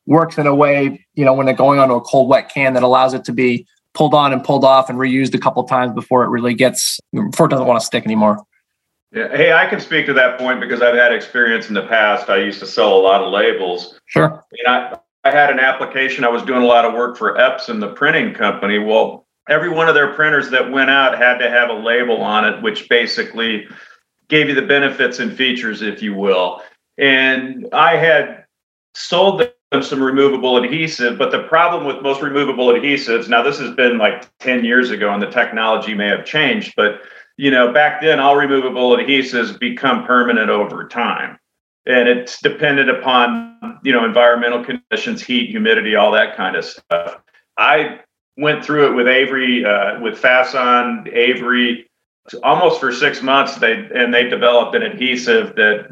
[0.06, 2.82] works in a way, you know, when they're going onto a cold wet can that
[2.82, 6.24] allows it to be pulled on and pulled off and reused a couple times before
[6.24, 8.38] it really gets before it doesn't want to stick anymore.
[9.12, 9.28] Yeah.
[9.36, 12.30] Hey, I can speak to that point because I've had experience in the past.
[12.30, 13.98] I used to sell a lot of labels.
[14.06, 14.44] Sure.
[14.64, 16.24] And I, I had an application.
[16.24, 18.78] I was doing a lot of work for Epson, the printing company.
[18.78, 22.44] Well, every one of their printers that went out had to have a label on
[22.44, 23.66] it, which basically
[24.30, 26.62] gave you the benefits and features, if you will.
[26.96, 28.44] And I had
[28.94, 33.74] sold them some removable adhesive, but the problem with most removable adhesives, now this has
[33.74, 37.02] been like 10 years ago and the technology may have changed, but
[37.36, 41.38] you know, back then all removable adhesives become permanent over time.
[41.86, 47.22] And it's dependent upon, you know, environmental conditions, heat, humidity, all that kind of stuff.
[47.56, 48.00] I
[48.36, 51.89] went through it with Avery, uh, with Fason, Avery,
[52.42, 55.88] almost for six months they and they developed an adhesive that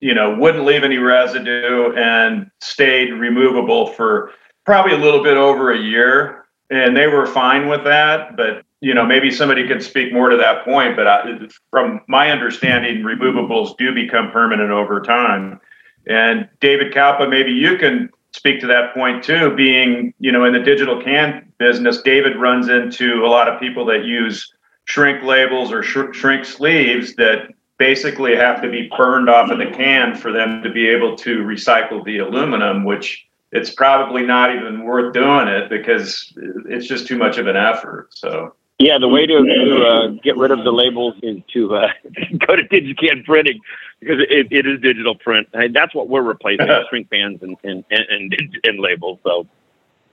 [0.00, 4.32] you know wouldn't leave any residue and stayed removable for
[4.64, 6.38] probably a little bit over a year.
[6.70, 10.36] And they were fine with that but you know maybe somebody could speak more to
[10.36, 11.22] that point but I,
[11.70, 15.60] from my understanding removables do become permanent over time.
[16.06, 20.52] And david Kalpa, maybe you can speak to that point too being you know in
[20.52, 24.50] the digital can business david runs into a lot of people that use
[24.84, 29.66] shrink labels or sh- shrink sleeves that basically have to be burned off of the
[29.66, 34.84] can for them to be able to recycle the aluminum, which it's probably not even
[34.84, 36.32] worth doing it because
[36.66, 38.08] it's just too much of an effort.
[38.10, 38.54] So.
[38.78, 41.88] Yeah, the way to, to uh, get rid of the labels is to uh,
[42.46, 43.60] go to DigiCan printing
[44.00, 45.48] because it, it is digital print.
[45.52, 49.20] And that's what we're replacing: shrink pans and and, and, and labels.
[49.22, 49.46] So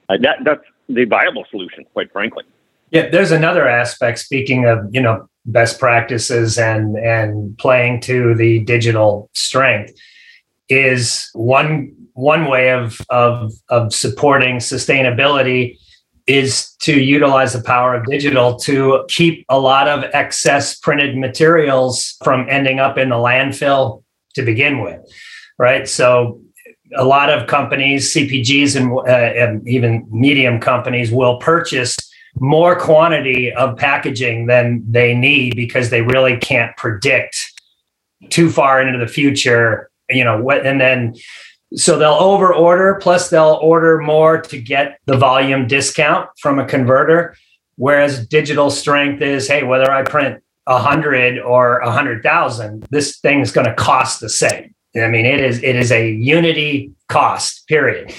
[0.10, 2.44] uh, that that's the viable solution, quite frankly.
[2.92, 4.20] Yeah, there's another aspect.
[4.20, 9.94] Speaking of you know best practices and and playing to the digital strength,
[10.70, 15.78] is one one way of of of supporting sustainability
[16.28, 22.16] is to utilize the power of digital to keep a lot of excess printed materials
[22.24, 24.04] from ending up in the landfill
[24.36, 25.00] to begin with
[25.58, 26.40] right so
[26.96, 31.96] a lot of companies cpgs and, uh, and even medium companies will purchase
[32.40, 37.38] more quantity of packaging than they need because they really can't predict
[38.30, 41.14] too far into the future you know what and then
[41.76, 46.66] so they'll over order, plus they'll order more to get the volume discount from a
[46.66, 47.36] converter.
[47.76, 53.20] Whereas digital strength is, hey, whether I print a hundred or a hundred thousand, this
[53.20, 54.74] thing is going to cost the same.
[54.96, 58.14] I mean, it is it is a unity cost, period.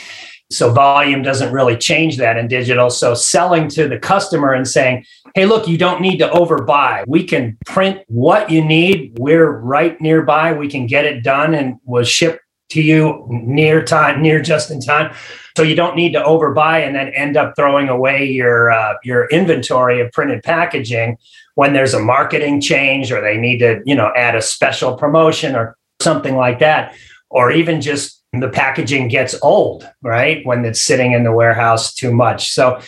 [0.50, 2.90] So volume doesn't really change that in digital.
[2.90, 7.04] So selling to the customer and saying, hey, look, you don't need to overbuy.
[7.06, 9.16] We can print what you need.
[9.18, 10.52] We're right nearby.
[10.52, 14.80] We can get it done and was ship to you near time, near just in
[14.80, 15.14] time.
[15.56, 19.28] So you don't need to overbuy and then end up throwing away your uh, your
[19.28, 21.18] inventory of printed packaging
[21.54, 25.56] when there's a marketing change or they need to you know add a special promotion
[25.56, 26.94] or something like that,
[27.28, 30.44] or even just the packaging gets old, right?
[30.46, 32.50] When it's sitting in the warehouse too much.
[32.50, 32.80] So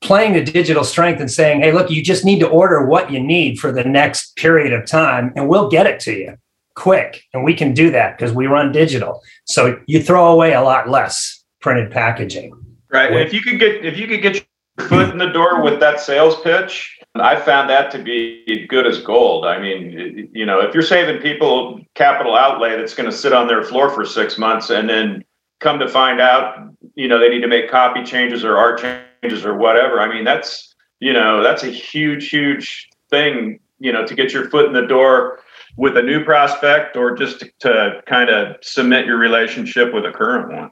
[0.00, 3.20] playing the digital strength and saying, hey, look, you just need to order what you
[3.20, 6.36] need for the next period of time and we'll get it to you
[6.74, 7.24] quick.
[7.32, 9.22] And we can do that because we run digital.
[9.46, 12.52] So you throw away a lot less printed packaging.
[12.92, 13.12] Right.
[13.12, 16.00] if you could get if you could get your foot in the door with that
[16.00, 19.46] sales pitch, I found that to be good as gold.
[19.46, 23.48] I mean, you know, if you're saving people capital outlay that's going to sit on
[23.48, 25.24] their floor for six months and then
[25.60, 28.80] come to find out, you know, they need to make copy changes or art
[29.22, 30.00] changes or whatever.
[30.00, 34.48] I mean, that's, you know, that's a huge, huge thing, you know, to get your
[34.50, 35.40] foot in the door
[35.76, 40.12] with a new prospect or just to, to kind of cement your relationship with a
[40.12, 40.70] current one?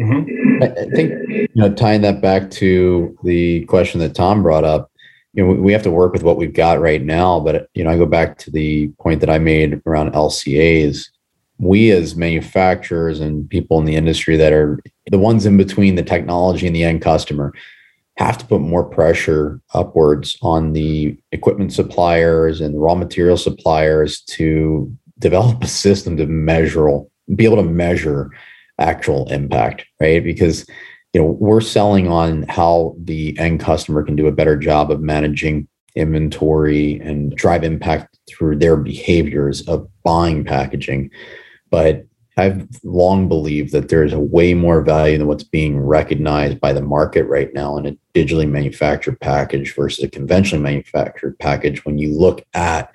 [0.00, 0.62] Mm-hmm.
[0.62, 4.90] I think you know tying that back to the question that Tom brought up,
[5.34, 7.40] you know we have to work with what we've got right now.
[7.40, 11.08] But you know I go back to the point that I made around LCAs.
[11.58, 16.02] We as manufacturers and people in the industry that are the ones in between the
[16.02, 17.52] technology and the end customer,
[18.16, 24.94] have to put more pressure upwards on the equipment suppliers and raw material suppliers to
[25.18, 27.00] develop a system to measure
[27.36, 28.30] be able to measure
[28.78, 30.66] actual impact right because
[31.12, 35.00] you know we're selling on how the end customer can do a better job of
[35.00, 41.10] managing inventory and drive impact through their behaviors of buying packaging
[41.70, 46.72] but I've long believed that there's a way more value than what's being recognized by
[46.72, 51.84] the market right now in a digitally manufactured package versus a conventionally manufactured package.
[51.84, 52.94] When you look at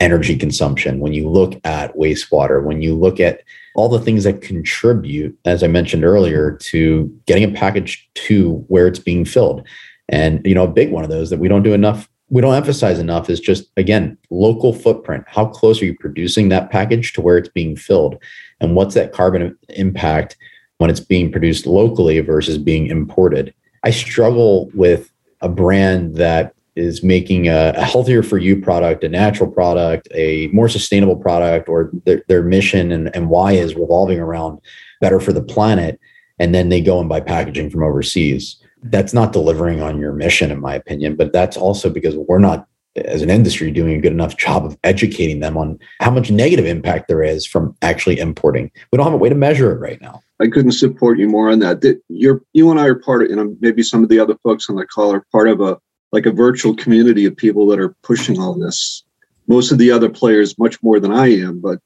[0.00, 3.42] energy consumption, when you look at wastewater, when you look at
[3.74, 8.86] all the things that contribute, as I mentioned earlier, to getting a package to where
[8.86, 9.66] it's being filled.
[10.08, 12.54] And you know, a big one of those that we don't do enough we don't
[12.54, 15.24] emphasize enough is just again local footprint.
[15.26, 18.16] How close are you producing that package to where it's being filled?
[18.58, 20.38] And what's that carbon impact
[20.78, 23.52] when it's being produced locally versus being imported?
[23.84, 29.08] I struggle with a brand that is making a, a healthier for you product a
[29.08, 34.18] natural product a more sustainable product or their, their mission and, and why is revolving
[34.18, 34.58] around
[35.00, 36.00] better for the planet
[36.38, 38.56] and then they go and buy packaging from overseas.
[38.84, 42.66] That's not delivering on your mission in my opinion but that's also because we're not
[42.96, 46.66] as an industry doing a good enough job of educating them on how much negative
[46.66, 48.70] impact there is from actually importing.
[48.90, 50.22] We don't have a way to measure it right now.
[50.40, 52.00] I couldn't support you more on that.
[52.08, 54.76] You're you and i are part of know maybe some of the other folks on
[54.76, 55.78] the call are part of a
[56.12, 59.02] like a virtual community of people that are pushing all this
[59.48, 61.80] most of the other players much more than i am but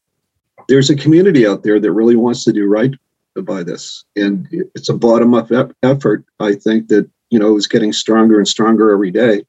[0.69, 2.93] there's a community out there that really wants to do right
[3.43, 4.05] by this.
[4.15, 5.51] And it's a bottom up
[5.83, 9.45] effort, I think, that, you know, is getting stronger and stronger every day.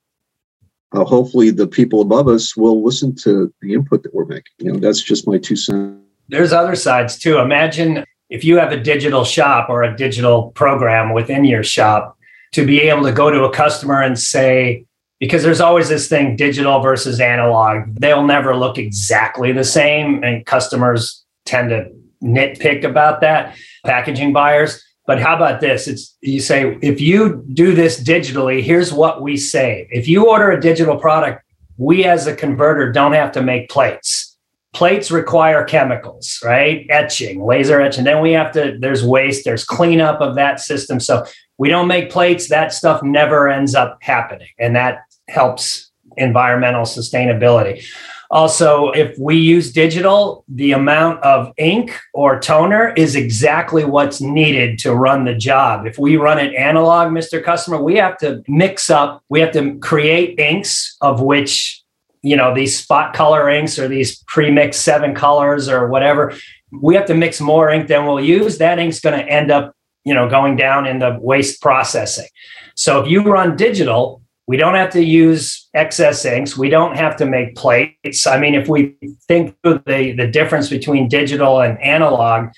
[0.93, 4.53] Uh, hopefully, the people above us will listen to the input that we're making.
[4.59, 6.01] You know, that's just my two cents.
[6.29, 7.39] There's other sides too.
[7.39, 12.16] Imagine if you have a digital shop or a digital program within your shop
[12.53, 14.85] to be able to go to a customer and say,
[15.19, 17.95] because there's always this thing digital versus analog.
[17.95, 21.89] They'll never look exactly the same, and customers tend to
[22.23, 24.83] nitpick about that, packaging buyers.
[25.05, 25.87] But how about this?
[25.87, 29.87] It's you say if you do this digitally, here's what we save.
[29.89, 31.43] If you order a digital product,
[31.77, 34.37] we as a converter don't have to make plates.
[34.73, 36.85] Plates require chemicals, right?
[36.89, 38.03] Etching, laser etching.
[38.03, 40.99] Then we have to, there's waste, there's cleanup of that system.
[40.99, 41.25] So
[41.57, 42.49] we don't make plates.
[42.49, 44.49] That stuff never ends up happening.
[44.59, 47.85] And that helps environmental sustainability.
[48.29, 54.77] Also, if we use digital, the amount of ink or toner is exactly what's needed
[54.79, 55.85] to run the job.
[55.85, 57.41] If we run it analog, Mr.
[57.41, 61.81] Customer, we have to mix up, we have to create inks of which,
[62.21, 66.33] you know, these spot color inks or these pre-mixed seven colors or whatever.
[66.73, 68.57] We have to mix more ink than we'll use.
[68.57, 69.73] That ink's going to end up,
[70.07, 72.29] you know, going down in the waste processing.
[72.75, 76.57] So if you run digital, we don't have to use excess inks.
[76.57, 78.25] We don't have to make plates.
[78.25, 78.95] I mean, if we
[79.27, 82.51] think of the, the difference between digital and analog,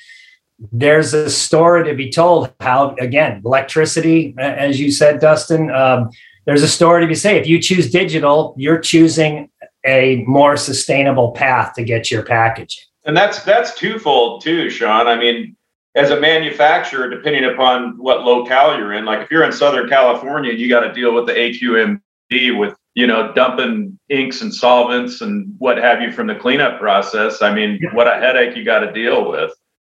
[0.72, 6.12] there's a story to be told how, again, electricity, as you said, Dustin, um,
[6.46, 7.38] there's a story to be said.
[7.38, 9.50] If you choose digital, you're choosing
[9.86, 12.84] a more sustainable path to get your packaging.
[13.06, 15.08] And that's that's twofold too, Sean.
[15.08, 15.56] I mean,
[16.00, 20.54] as a manufacturer, depending upon what locale you're in, like if you're in Southern California,
[20.54, 25.54] you got to deal with the AQMD with, you know, dumping inks and solvents and
[25.58, 27.42] what have you from the cleanup process.
[27.42, 27.94] I mean, yeah.
[27.94, 29.52] what a headache you got to deal with.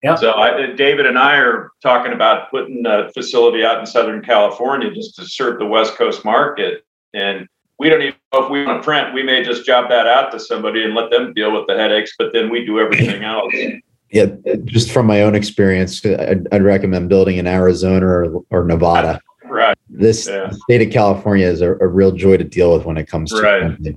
[0.03, 0.15] Yeah.
[0.15, 4.91] So I, David and I are talking about putting a facility out in Southern California
[4.91, 6.83] just to serve the West Coast market.
[7.13, 7.47] And
[7.79, 9.13] we don't even know if we want to print.
[9.13, 12.15] We may just job that out to somebody and let them deal with the headaches,
[12.19, 13.53] but then we do everything else
[14.11, 14.27] yeah,
[14.65, 19.21] just from my own experience, I'd, I'd recommend building in Arizona or, or Nevada.
[19.45, 19.77] Right.
[19.89, 20.51] This yeah.
[20.51, 23.41] state of California is a, a, real joy to deal with when it comes to
[23.41, 23.97] right.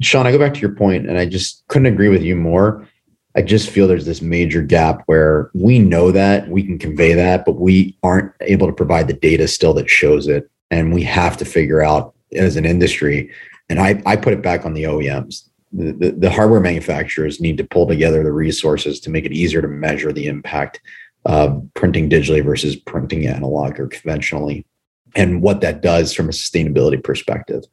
[0.00, 2.88] Sean, I go back to your point, and I just couldn't agree with you more.
[3.36, 7.44] I just feel there's this major gap where we know that we can convey that,
[7.44, 10.50] but we aren't able to provide the data still that shows it.
[10.70, 13.30] And we have to figure out as an industry,
[13.68, 17.64] and I, I put it back on the OEMs the, the hardware manufacturers need to
[17.64, 20.80] pull together the resources to make it easier to measure the impact
[21.24, 24.66] of printing digitally versus printing analog or conventionally
[25.14, 27.64] and what that does from a sustainability perspective.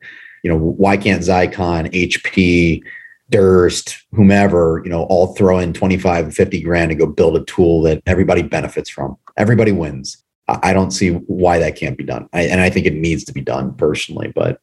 [0.43, 2.83] You know why can't Xeikon hp
[3.29, 7.81] durst whomever you know all throw in 25 50 grand to go build a tool
[7.83, 9.17] that everybody benefits from?
[9.37, 10.23] Everybody wins.
[10.47, 12.27] I don't see why that can't be done.
[12.33, 14.61] I, and i think it needs to be done personally but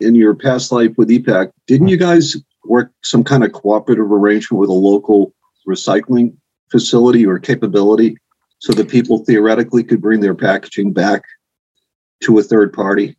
[0.00, 1.90] in your past life with epac didn't hmm.
[1.90, 5.34] you guys work some kind of cooperative arrangement with a local
[5.66, 6.36] recycling
[6.70, 8.16] facility or capability
[8.58, 11.22] so that people theoretically could bring their packaging back
[12.22, 13.16] to a third party?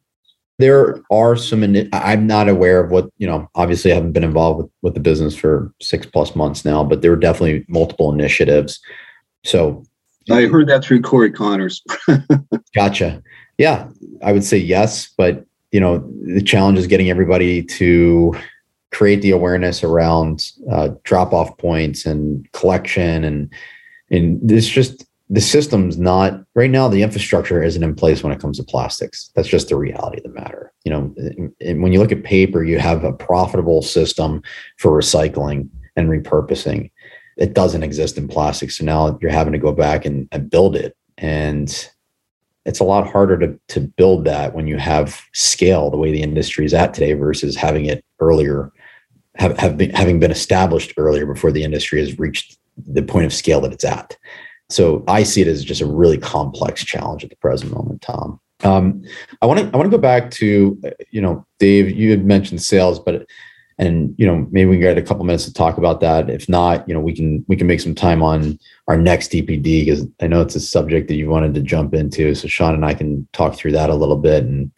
[0.58, 1.64] There are some,
[1.94, 5.00] I'm not aware of what, you know, obviously I haven't been involved with, with the
[5.00, 8.80] business for six plus months now, but there were definitely multiple initiatives.
[9.46, 9.84] So
[10.30, 11.82] I heard that through Corey Connors.
[12.76, 13.24] gotcha.
[13.58, 13.88] Yeah,
[14.22, 18.34] I would say yes, but you know, the challenge is getting everybody to
[18.92, 23.54] create the awareness around uh, drop off points and collection and
[24.12, 28.40] and this just the system's not right now the infrastructure isn't in place when it
[28.40, 29.32] comes to plastics.
[29.36, 30.74] That's just the reality of the matter.
[30.84, 31.16] You know
[31.62, 34.42] and when you look at paper you have a profitable system
[34.78, 36.92] for recycling and repurposing.
[37.38, 40.76] It doesn't exist in plastic so now you're having to go back and, and build
[40.76, 40.96] it.
[41.18, 41.70] And
[42.66, 46.22] it's a lot harder to, to build that when you have scale the way the
[46.22, 48.72] industry is at today versus having it earlier
[49.40, 53.34] have, have been having been established earlier before the industry has reached the point of
[53.34, 54.16] scale that it's at.
[54.70, 58.40] So I see it as just a really complex challenge at the present moment, Tom.
[58.64, 59.02] Um,
[59.42, 60.80] I want to I want to go back to
[61.12, 61.90] you know Dave.
[61.90, 63.26] You had mentioned sales, but
[63.78, 66.30] and you know maybe we can get a couple minutes to talk about that.
[66.30, 69.86] If not, you know we can we can make some time on our next DPD
[69.86, 72.36] because I know it's a subject that you wanted to jump into.
[72.36, 74.70] So Sean and I can talk through that a little bit and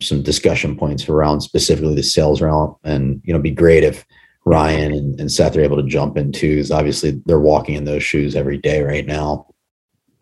[0.00, 2.76] some discussion points around specifically the sales realm.
[2.84, 4.04] And, you know, be great if
[4.44, 8.02] Ryan and, and Seth are able to jump into, because obviously they're walking in those
[8.02, 9.46] shoes every day right now.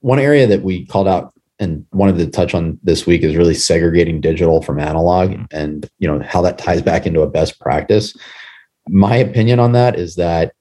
[0.01, 3.55] One area that we called out and wanted to touch on this week is really
[3.55, 5.45] segregating digital from analog mm-hmm.
[5.53, 8.17] and, you know, how that ties back into a best practice.
[8.89, 10.55] My opinion on that is that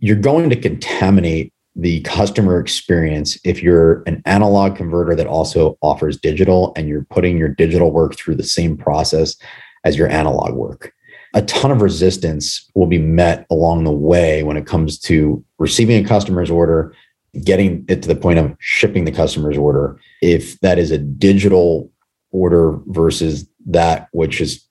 [0.00, 6.18] you're going to contaminate the customer experience if you're an analog converter that also offers
[6.18, 9.36] digital and you're putting your digital work through the same process
[9.84, 10.92] as your analog work.
[11.34, 16.04] A ton of resistance will be met along the way when it comes to receiving
[16.04, 16.94] a customer's order,
[17.42, 19.98] getting it to the point of shipping the customer's order.
[20.20, 21.90] If that is a digital
[22.32, 24.66] order versus that which is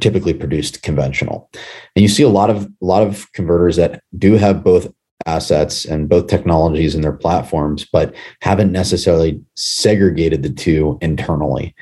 [0.00, 1.50] typically produced conventional.
[1.96, 4.92] And you see a lot of a lot of converters that do have both
[5.26, 11.74] assets and both technologies and their platforms, but haven't necessarily segregated the two internally.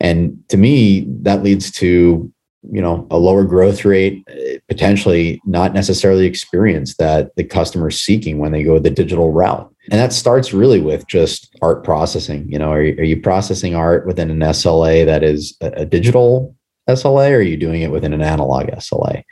[0.00, 2.32] And to me, that leads to
[2.70, 4.26] you know a lower growth rate
[4.68, 9.68] potentially not necessarily experience that the customer is seeking when they go the digital route.
[9.90, 12.50] And that starts really with just art processing.
[12.50, 16.54] You know are, are you processing art within an sla that is a, a digital
[16.88, 19.22] sla or are you doing it within an analog sla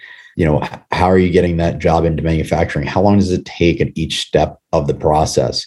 [0.41, 3.79] you know how are you getting that job into manufacturing how long does it take
[3.79, 5.67] at each step of the process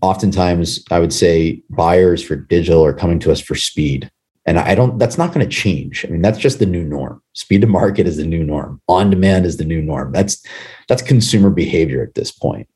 [0.00, 4.10] oftentimes i would say buyers for digital are coming to us for speed
[4.46, 6.04] and I don't, that's not going to change.
[6.04, 7.22] I mean, that's just the new norm.
[7.32, 8.78] Speed to market is the new norm.
[8.88, 10.12] On demand is the new norm.
[10.12, 10.44] That's,
[10.86, 12.68] that's consumer behavior at this point.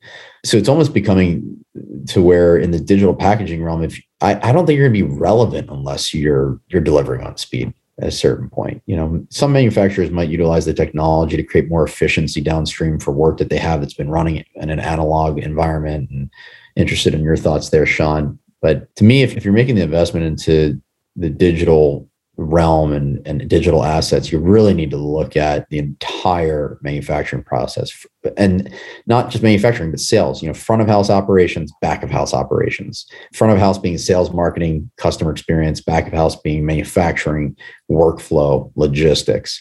[0.47, 1.63] So it's almost becoming
[2.07, 5.09] to where in the digital packaging realm, if I, I don't think you're going to
[5.09, 8.83] be relevant unless you're, you're delivering on speed at a certain point.
[8.87, 13.39] You know, some manufacturers might utilize the technology to create more efficiency downstream for work
[13.39, 16.31] that they have that's been running in an analog environment and
[16.77, 18.39] interested in your thoughts there, Sean.
[18.63, 20.81] But to me, if, if you're making the investment into
[21.17, 22.09] the digital
[22.39, 28.07] realm and, and digital assets, you really need to look at the entire manufacturing process
[28.37, 28.73] and
[29.07, 33.07] not just manufacturing, but sales, you know, front of house operations, back of house operations,
[33.35, 37.57] front of house being sales, marketing, customer experience, back of house being manufacturing,
[37.91, 39.61] workflow, logistics.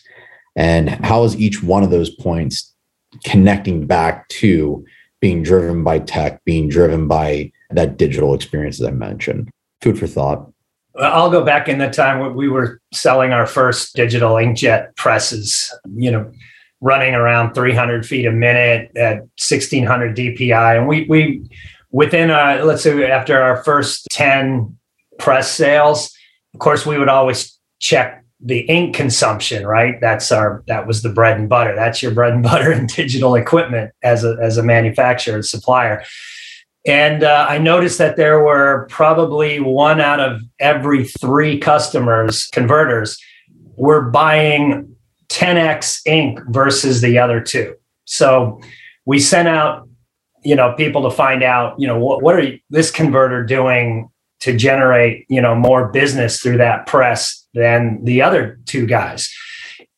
[0.56, 2.76] And how is each one of those points
[3.26, 4.86] connecting back to
[5.20, 9.50] being driven by tech, being driven by that digital experience that I mentioned?
[9.82, 10.52] Food for thought.
[11.00, 15.74] I'll go back in the time when we were selling our first digital inkjet presses,
[15.96, 16.32] you know,
[16.82, 20.78] running around 300 feet a minute at 1600 DPI.
[20.78, 21.50] And we, we
[21.92, 24.78] within, uh, let's say after our first 10
[25.20, 26.16] press sales,
[26.54, 30.00] of course, we would always check the ink consumption, right?
[30.00, 31.76] That's our, that was the bread and butter.
[31.76, 36.04] That's your bread and butter in digital equipment as a, as a manufacturer and supplier.
[36.88, 43.22] And uh, I noticed that there were probably one out of every three customers, converters,
[43.76, 44.96] were buying
[45.28, 47.76] 10x ink versus the other two.
[48.06, 48.62] So
[49.06, 49.88] we sent out,
[50.44, 54.10] you know, people to find out, you know, what, what are you, this converter doing
[54.40, 59.30] to generate, you know, more business through that press than the other two guys.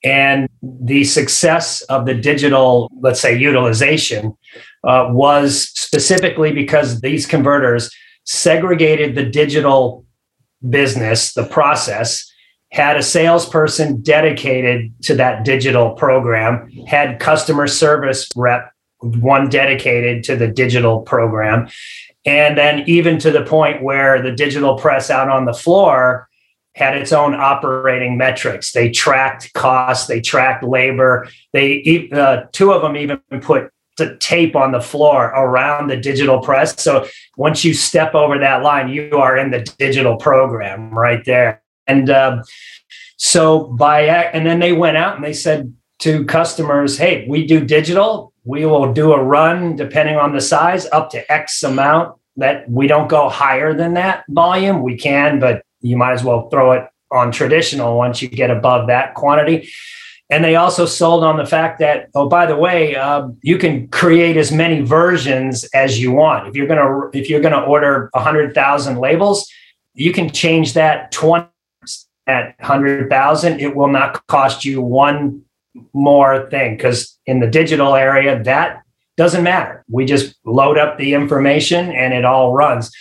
[0.03, 4.35] And the success of the digital, let's say, utilization
[4.83, 7.93] uh, was specifically because these converters
[8.25, 10.05] segregated the digital
[10.69, 12.25] business, the process,
[12.71, 20.35] had a salesperson dedicated to that digital program, had customer service rep, one dedicated to
[20.35, 21.67] the digital program.
[22.25, 26.29] And then, even to the point where the digital press out on the floor
[26.75, 28.71] had its own operating metrics.
[28.71, 31.27] They tracked costs, they tracked labor.
[31.53, 36.39] They uh, two of them even put the tape on the floor around the digital
[36.39, 36.81] press.
[36.81, 41.61] So once you step over that line, you are in the digital program right there.
[41.87, 42.43] And um,
[43.17, 47.63] so by and then they went out and they said to customers, "Hey, we do
[47.63, 48.33] digital.
[48.45, 52.17] We will do a run depending on the size up to X amount.
[52.37, 54.81] That we don't go higher than that volume.
[54.81, 58.87] We can, but you might as well throw it on traditional once you get above
[58.87, 59.69] that quantity.
[60.31, 63.87] And they also sold on the fact that, oh, by the way, uh, you can
[63.87, 66.47] create as many versions as you want.
[66.47, 69.49] If you're gonna if you're gonna order hundred thousand labels,
[69.95, 71.47] you can change that twenty
[72.27, 73.59] at hundred thousand.
[73.59, 75.41] It will not cost you one
[75.93, 78.83] more thing because in the digital area that
[79.17, 79.83] doesn't matter.
[79.89, 82.91] We just load up the information and it all runs.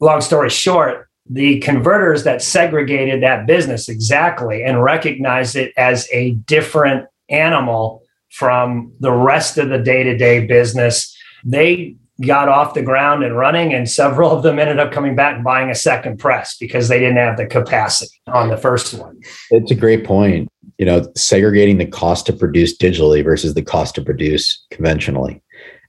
[0.00, 6.32] Long story short, the converters that segregated that business exactly and recognized it as a
[6.32, 11.16] different animal from the rest of the day-to-day business.
[11.44, 15.34] They got off the ground and running and several of them ended up coming back
[15.34, 19.20] and buying a second press because they didn't have the capacity on the first one.
[19.50, 20.48] It's a great point.
[20.78, 25.42] You know segregating the cost to produce digitally versus the cost to produce conventionally.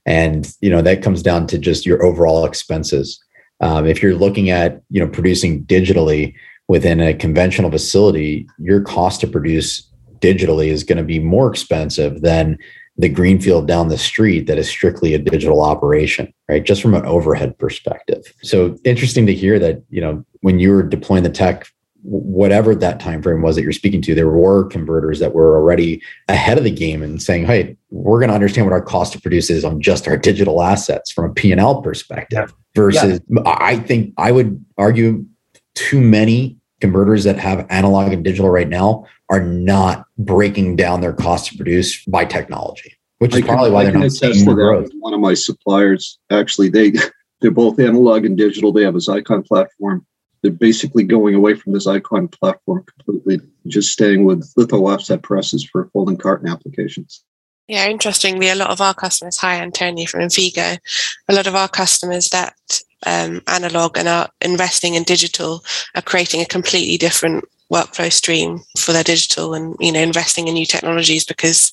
[0.06, 3.18] And you know that comes down to just your overall expenses
[3.60, 6.34] um, if you're looking at you know producing digitally
[6.68, 9.88] within a conventional facility, your cost to produce
[10.20, 12.58] digitally is going to be more expensive than
[12.96, 16.64] the greenfield down the street that is strictly a digital operation, right?
[16.64, 18.34] Just from an overhead perspective.
[18.42, 21.66] So interesting to hear that you know when you were deploying the tech
[22.10, 26.02] whatever that time frame was that you're speaking to there were converters that were already
[26.28, 29.20] ahead of the game and saying hey we're going to understand what our cost to
[29.20, 33.42] produce is on just our digital assets from a p&l perspective versus yeah.
[33.44, 35.24] i think i would argue
[35.74, 41.12] too many converters that have analog and digital right now are not breaking down their
[41.12, 44.90] cost to produce by technology, which is probably why they're not seeing more growth.
[45.00, 46.92] One of my suppliers, actually, they
[47.40, 48.72] they're both analog and digital.
[48.72, 50.06] They have a Xeikon platform.
[50.42, 55.64] They're basically going away from this Xeikon platform completely, just staying with litho offset presses
[55.64, 57.24] for folding carton applications.
[57.66, 60.78] Yeah, interestingly, a lot of our customers, hi, Antonio from Infigo,
[61.28, 62.54] a lot of our customers that
[63.06, 65.64] um, analog and are investing in digital
[65.94, 70.54] are creating a completely different workflow stream for their digital and you know investing in
[70.54, 71.72] new technologies because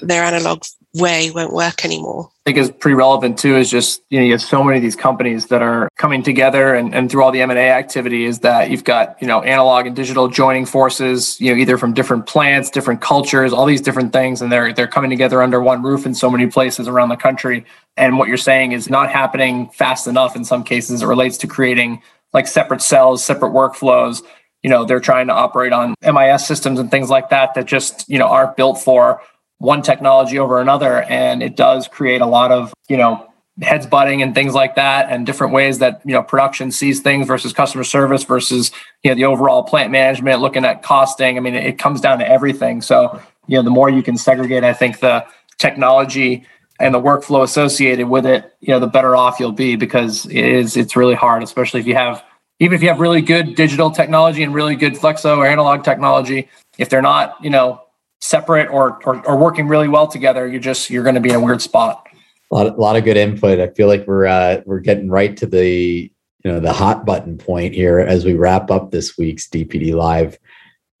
[0.00, 0.62] their analog
[0.94, 2.30] way won't work anymore.
[2.46, 4.82] I think is pretty relevant too is just you know you have so many of
[4.82, 8.70] these companies that are coming together and, and through all the M&A activity is that
[8.70, 12.70] you've got you know analog and digital joining forces you know either from different plants
[12.70, 16.14] different cultures all these different things and they're they're coming together under one roof in
[16.14, 17.64] so many places around the country.
[17.96, 21.02] And what you're saying is not happening fast enough in some cases.
[21.02, 24.22] It relates to creating like separate cells separate workflows.
[24.62, 28.08] You know they're trying to operate on MIS systems and things like that that just
[28.08, 29.20] you know aren't built for
[29.60, 33.26] one technology over another and it does create a lot of you know
[33.62, 37.26] heads butting and things like that and different ways that you know production sees things
[37.26, 41.36] versus customer service versus you know the overall plant management looking at costing.
[41.36, 42.82] I mean it comes down to everything.
[42.82, 45.26] So you know the more you can segregate i think the
[45.58, 46.46] technology
[46.78, 50.44] and the workflow associated with it you know the better off you'll be because it
[50.44, 52.24] is it's really hard especially if you have
[52.60, 56.48] even if you have really good digital technology and really good flexo or analog technology
[56.78, 57.82] if they're not you know
[58.20, 61.36] separate or, or, or working really well together, you're just you're going to be in
[61.36, 62.06] a weird spot.
[62.52, 63.60] A lot, a lot of good input.
[63.60, 66.10] I feel like we're uh, we're getting right to the
[66.44, 70.38] you know the hot button point here as we wrap up this week's DPD live.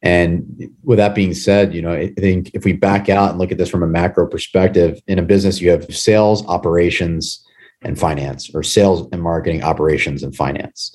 [0.02, 3.52] And with that being said, you know, I think if we back out and look
[3.52, 7.44] at this from a macro perspective, in a business, you have sales, operations,
[7.82, 10.94] and finance, or sales and marketing, operations, and finance.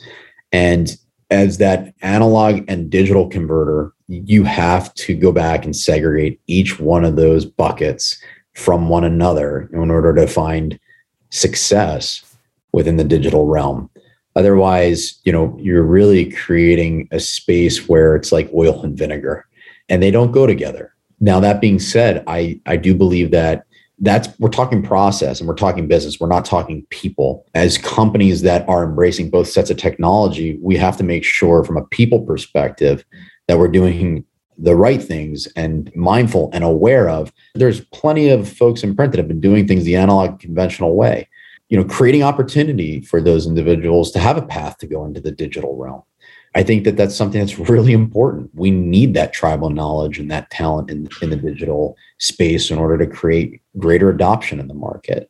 [0.52, 0.96] And
[1.30, 7.04] as that analog and digital converter, you have to go back and segregate each one
[7.04, 8.22] of those buckets
[8.54, 10.80] from one another in order to find
[11.32, 12.24] success
[12.72, 13.90] within the digital realm.
[14.36, 19.48] Otherwise, you know, you're really creating a space where it's like oil and vinegar
[19.90, 20.94] and they don't go together.
[21.20, 23.66] Now that being said, I I do believe that
[24.00, 28.68] that's we're talking process and we're talking business we're not talking people as companies that
[28.68, 33.06] are embracing both sets of technology we have to make sure from a people perspective
[33.48, 34.26] that we're doing
[34.58, 39.18] the right things and mindful and aware of there's plenty of folks in print that
[39.18, 41.28] have been doing things the analog conventional way
[41.68, 45.32] you know creating opportunity for those individuals to have a path to go into the
[45.32, 46.04] digital realm
[46.56, 48.50] I think that that's something that's really important.
[48.54, 52.98] We need that tribal knowledge and that talent in, in the digital space in order
[52.98, 55.30] to create greater adoption in the market.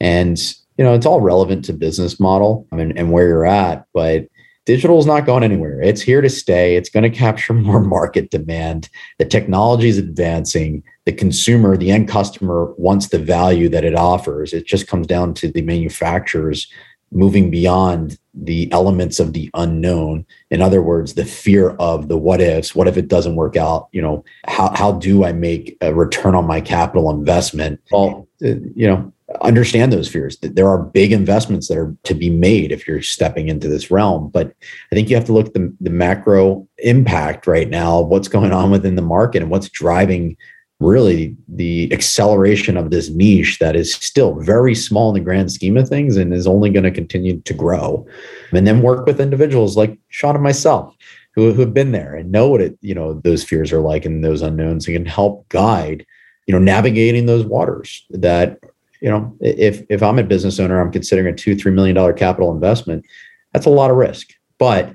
[0.00, 0.36] And,
[0.76, 4.26] you know, it's all relevant to business model and, and where you're at, but
[4.64, 5.80] digital is not going anywhere.
[5.80, 6.76] It's here to stay.
[6.76, 8.88] It's going to capture more market demand.
[9.18, 10.82] The technology is advancing.
[11.06, 14.52] The consumer, the end customer wants the value that it offers.
[14.52, 16.70] It just comes down to the manufacturers
[17.14, 22.40] moving beyond the elements of the unknown in other words the fear of the what
[22.40, 25.94] ifs what if it doesn't work out you know how, how do i make a
[25.94, 30.36] return on my capital investment well uh, you know understand those fears.
[30.40, 34.28] There are big investments that are to be made if you're stepping into this realm
[34.28, 34.54] but
[34.92, 38.52] i think you have to look at the, the macro impact right now what's going
[38.52, 40.36] on within the market and what's driving
[40.80, 45.76] really the acceleration of this niche that is still very small in the grand scheme
[45.76, 48.06] of things and is only going to continue to grow.
[48.52, 50.94] And then work with individuals like sean and myself
[51.34, 54.04] who, who have been there and know what it you know those fears are like
[54.04, 56.04] and those unknowns and can help guide
[56.46, 58.58] you know navigating those waters that
[59.04, 62.12] you know if if i'm a business owner i'm considering a two three million dollar
[62.12, 63.04] capital investment
[63.52, 64.94] that's a lot of risk but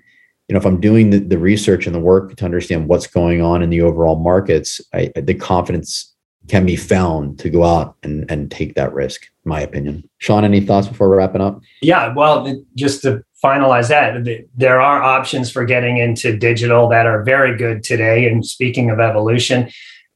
[0.49, 3.39] you know, if I'm doing the, the research and the work to understand what's going
[3.41, 6.12] on in the overall markets, I, the confidence
[6.47, 10.10] can be found to go out and, and take that risk, in my opinion.
[10.18, 11.62] Sean, any thoughts before wrapping up?
[11.84, 17.24] Yeah, well, just to finalize that, there are options for getting into digital that are
[17.24, 18.28] very good today.
[18.28, 19.70] And speaking of evolution,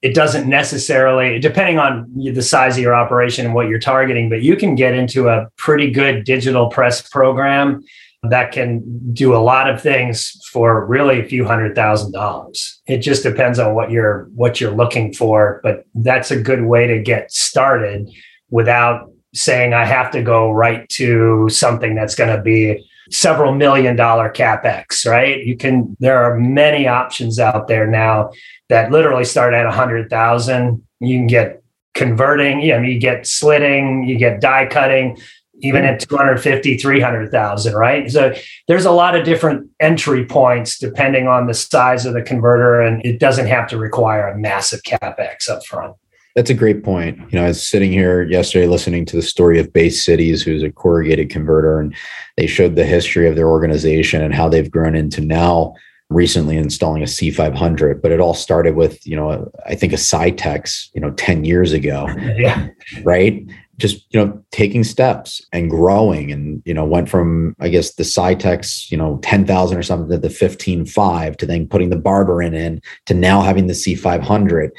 [0.03, 4.41] it doesn't necessarily, depending on the size of your operation and what you're targeting, but
[4.41, 7.81] you can get into a pretty good digital press program
[8.23, 8.83] that can
[9.13, 12.81] do a lot of things for really a few hundred thousand dollars.
[12.85, 16.85] It just depends on what you're what you're looking for, but that's a good way
[16.85, 18.09] to get started
[18.49, 23.95] without saying I have to go right to something that's going to be several million
[23.95, 25.43] dollar capex, right?
[25.45, 28.31] You can there are many options out there now
[28.69, 30.85] that literally start at a hundred thousand.
[30.99, 35.17] You can get converting, you know, you get slitting, you get die cutting,
[35.61, 35.93] even mm-hmm.
[35.93, 38.33] at 250 300,000 right so
[38.67, 43.03] there's a lot of different entry points depending on the size of the converter and
[43.05, 45.95] it doesn't have to require a massive capex up front
[46.35, 47.19] that's a great point.
[47.31, 50.63] You know, I was sitting here yesterday listening to the story of Bay Cities, who's
[50.63, 51.95] a corrugated converter, and
[52.37, 55.75] they showed the history of their organization and how they've grown into now
[56.09, 58.01] recently installing a C500.
[58.01, 61.71] But it all started with, you know, I think a Scitex, you know, 10 years
[61.71, 62.07] ago.
[62.35, 62.67] Yeah.
[63.03, 63.45] Right.
[63.77, 68.03] Just, you know, taking steps and growing and, you know, went from, I guess, the
[68.03, 72.81] Scitex, you know, 10,000 or something to the 15.5 to then putting the Barberan in
[73.05, 74.71] to now having the C500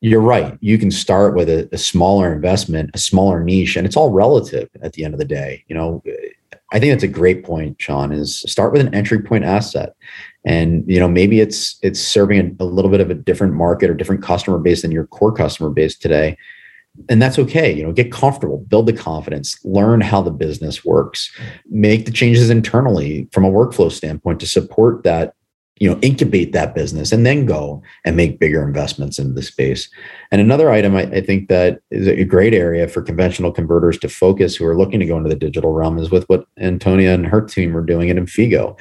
[0.00, 0.56] you're right.
[0.60, 4.68] You can start with a, a, smaller investment, a smaller niche, and it's all relative
[4.82, 5.62] at the end of the day.
[5.68, 6.02] You know,
[6.72, 9.94] I think that's a great point, Sean, is start with an entry point asset.
[10.46, 13.90] And you know, maybe it's it's serving a, a little bit of a different market
[13.90, 16.36] or different customer base than your core customer base today.
[17.08, 17.72] And that's okay.
[17.72, 21.30] You know, get comfortable, build the confidence, learn how the business works,
[21.68, 25.34] make the changes internally from a workflow standpoint to support that
[25.80, 29.90] you know incubate that business and then go and make bigger investments into the space.
[30.30, 34.08] And another item I, I, think that is a great area for conventional converters to
[34.08, 37.26] focus who are looking to go into the digital realm is with what antonia and
[37.26, 38.78] her team are doing at infigo.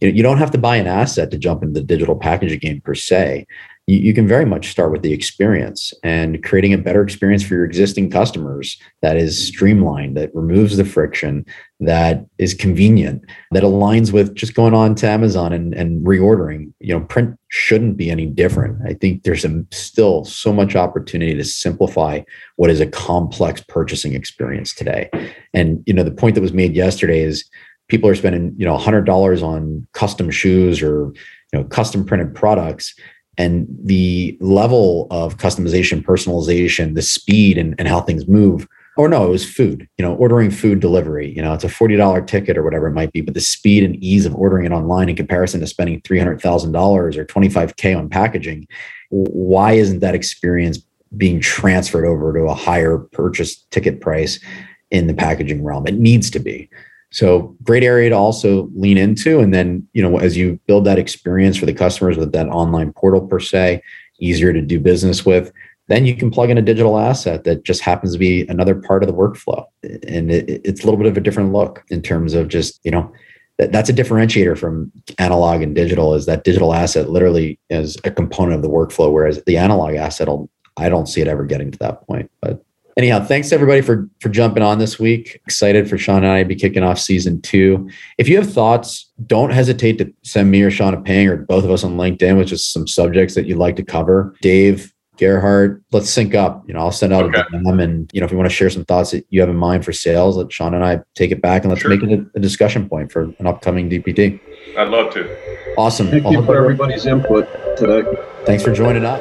[0.00, 2.58] You, know, you don't have to buy an asset to jump into the digital packaging
[2.58, 3.46] game per se.
[3.86, 7.54] You, you can very much start with the experience and creating a better experience for
[7.54, 11.46] your existing customers that is streamlined, that removes the friction,
[11.80, 16.72] that is convenient, that aligns with just going on to Amazon and, and reordering.
[16.78, 18.78] You know, print shouldn't be any different.
[18.86, 22.20] I think there's a, still so much opportunity to simplify
[22.56, 25.08] what is a complex purchasing experience today.
[25.54, 27.48] And you know, the point that was made yesterday is
[27.88, 31.12] people are spending you know $100 on custom shoes or
[31.52, 32.94] you know custom printed products
[33.38, 38.68] and the level of customization, personalization, the speed and, and how things move.
[39.00, 41.32] Or no, it was food, you know, ordering food delivery.
[41.34, 43.96] You know, it's a $40 ticket or whatever it might be, but the speed and
[43.96, 48.68] ease of ordering it online in comparison to spending $300,000 or 25K on packaging,
[49.08, 50.84] why isn't that experience
[51.16, 54.38] being transferred over to a higher purchase ticket price
[54.90, 55.86] in the packaging realm?
[55.86, 56.68] It needs to be.
[57.10, 59.40] So great area to also lean into.
[59.40, 62.92] And then, you know, as you build that experience for the customers with that online
[62.92, 63.82] portal per se,
[64.18, 65.52] easier to do business with,
[65.90, 69.02] then you can plug in a digital asset that just happens to be another part
[69.02, 69.64] of the workflow.
[69.82, 72.92] And it, it's a little bit of a different look in terms of just, you
[72.92, 73.12] know,
[73.58, 78.10] that, that's a differentiator from analog and digital is that digital asset literally is a
[78.10, 80.28] component of the workflow, whereas the analog asset,
[80.76, 82.30] I don't see it ever getting to that point.
[82.40, 82.64] But
[82.96, 85.40] anyhow, thanks everybody for for jumping on this week.
[85.44, 87.90] Excited for Sean and I to be kicking off season two.
[88.16, 91.64] If you have thoughts, don't hesitate to send me or Sean a ping or both
[91.64, 94.36] of us on LinkedIn with just some subjects that you'd like to cover.
[94.40, 96.64] Dave, Gerhard, let's sync up.
[96.66, 97.40] You know, I'll send out okay.
[97.40, 99.50] a DM and you know, if you want to share some thoughts that you have
[99.50, 101.90] in mind for sales, let Sean and I take it back and let's sure.
[101.90, 104.40] make it a, a, discussion point for an upcoming DPD.
[104.78, 105.76] I'd love to.
[105.76, 106.08] Awesome.
[106.08, 107.46] Thank I'll you for everybody's input
[107.76, 108.02] today.
[108.46, 109.20] Thanks for joining up.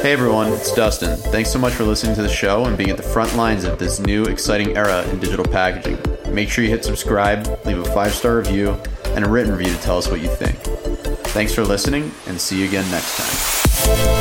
[0.00, 1.16] Hey everyone, it's Dustin.
[1.16, 3.78] Thanks so much for listening to the show and being at the front lines of
[3.78, 5.98] this new exciting era in digital packaging.
[6.34, 8.76] Make sure you hit subscribe, leave a five star review,
[9.06, 10.58] and a written review to tell us what you think.
[11.28, 13.69] Thanks for listening, and see you again next time.
[13.90, 14.19] Thank you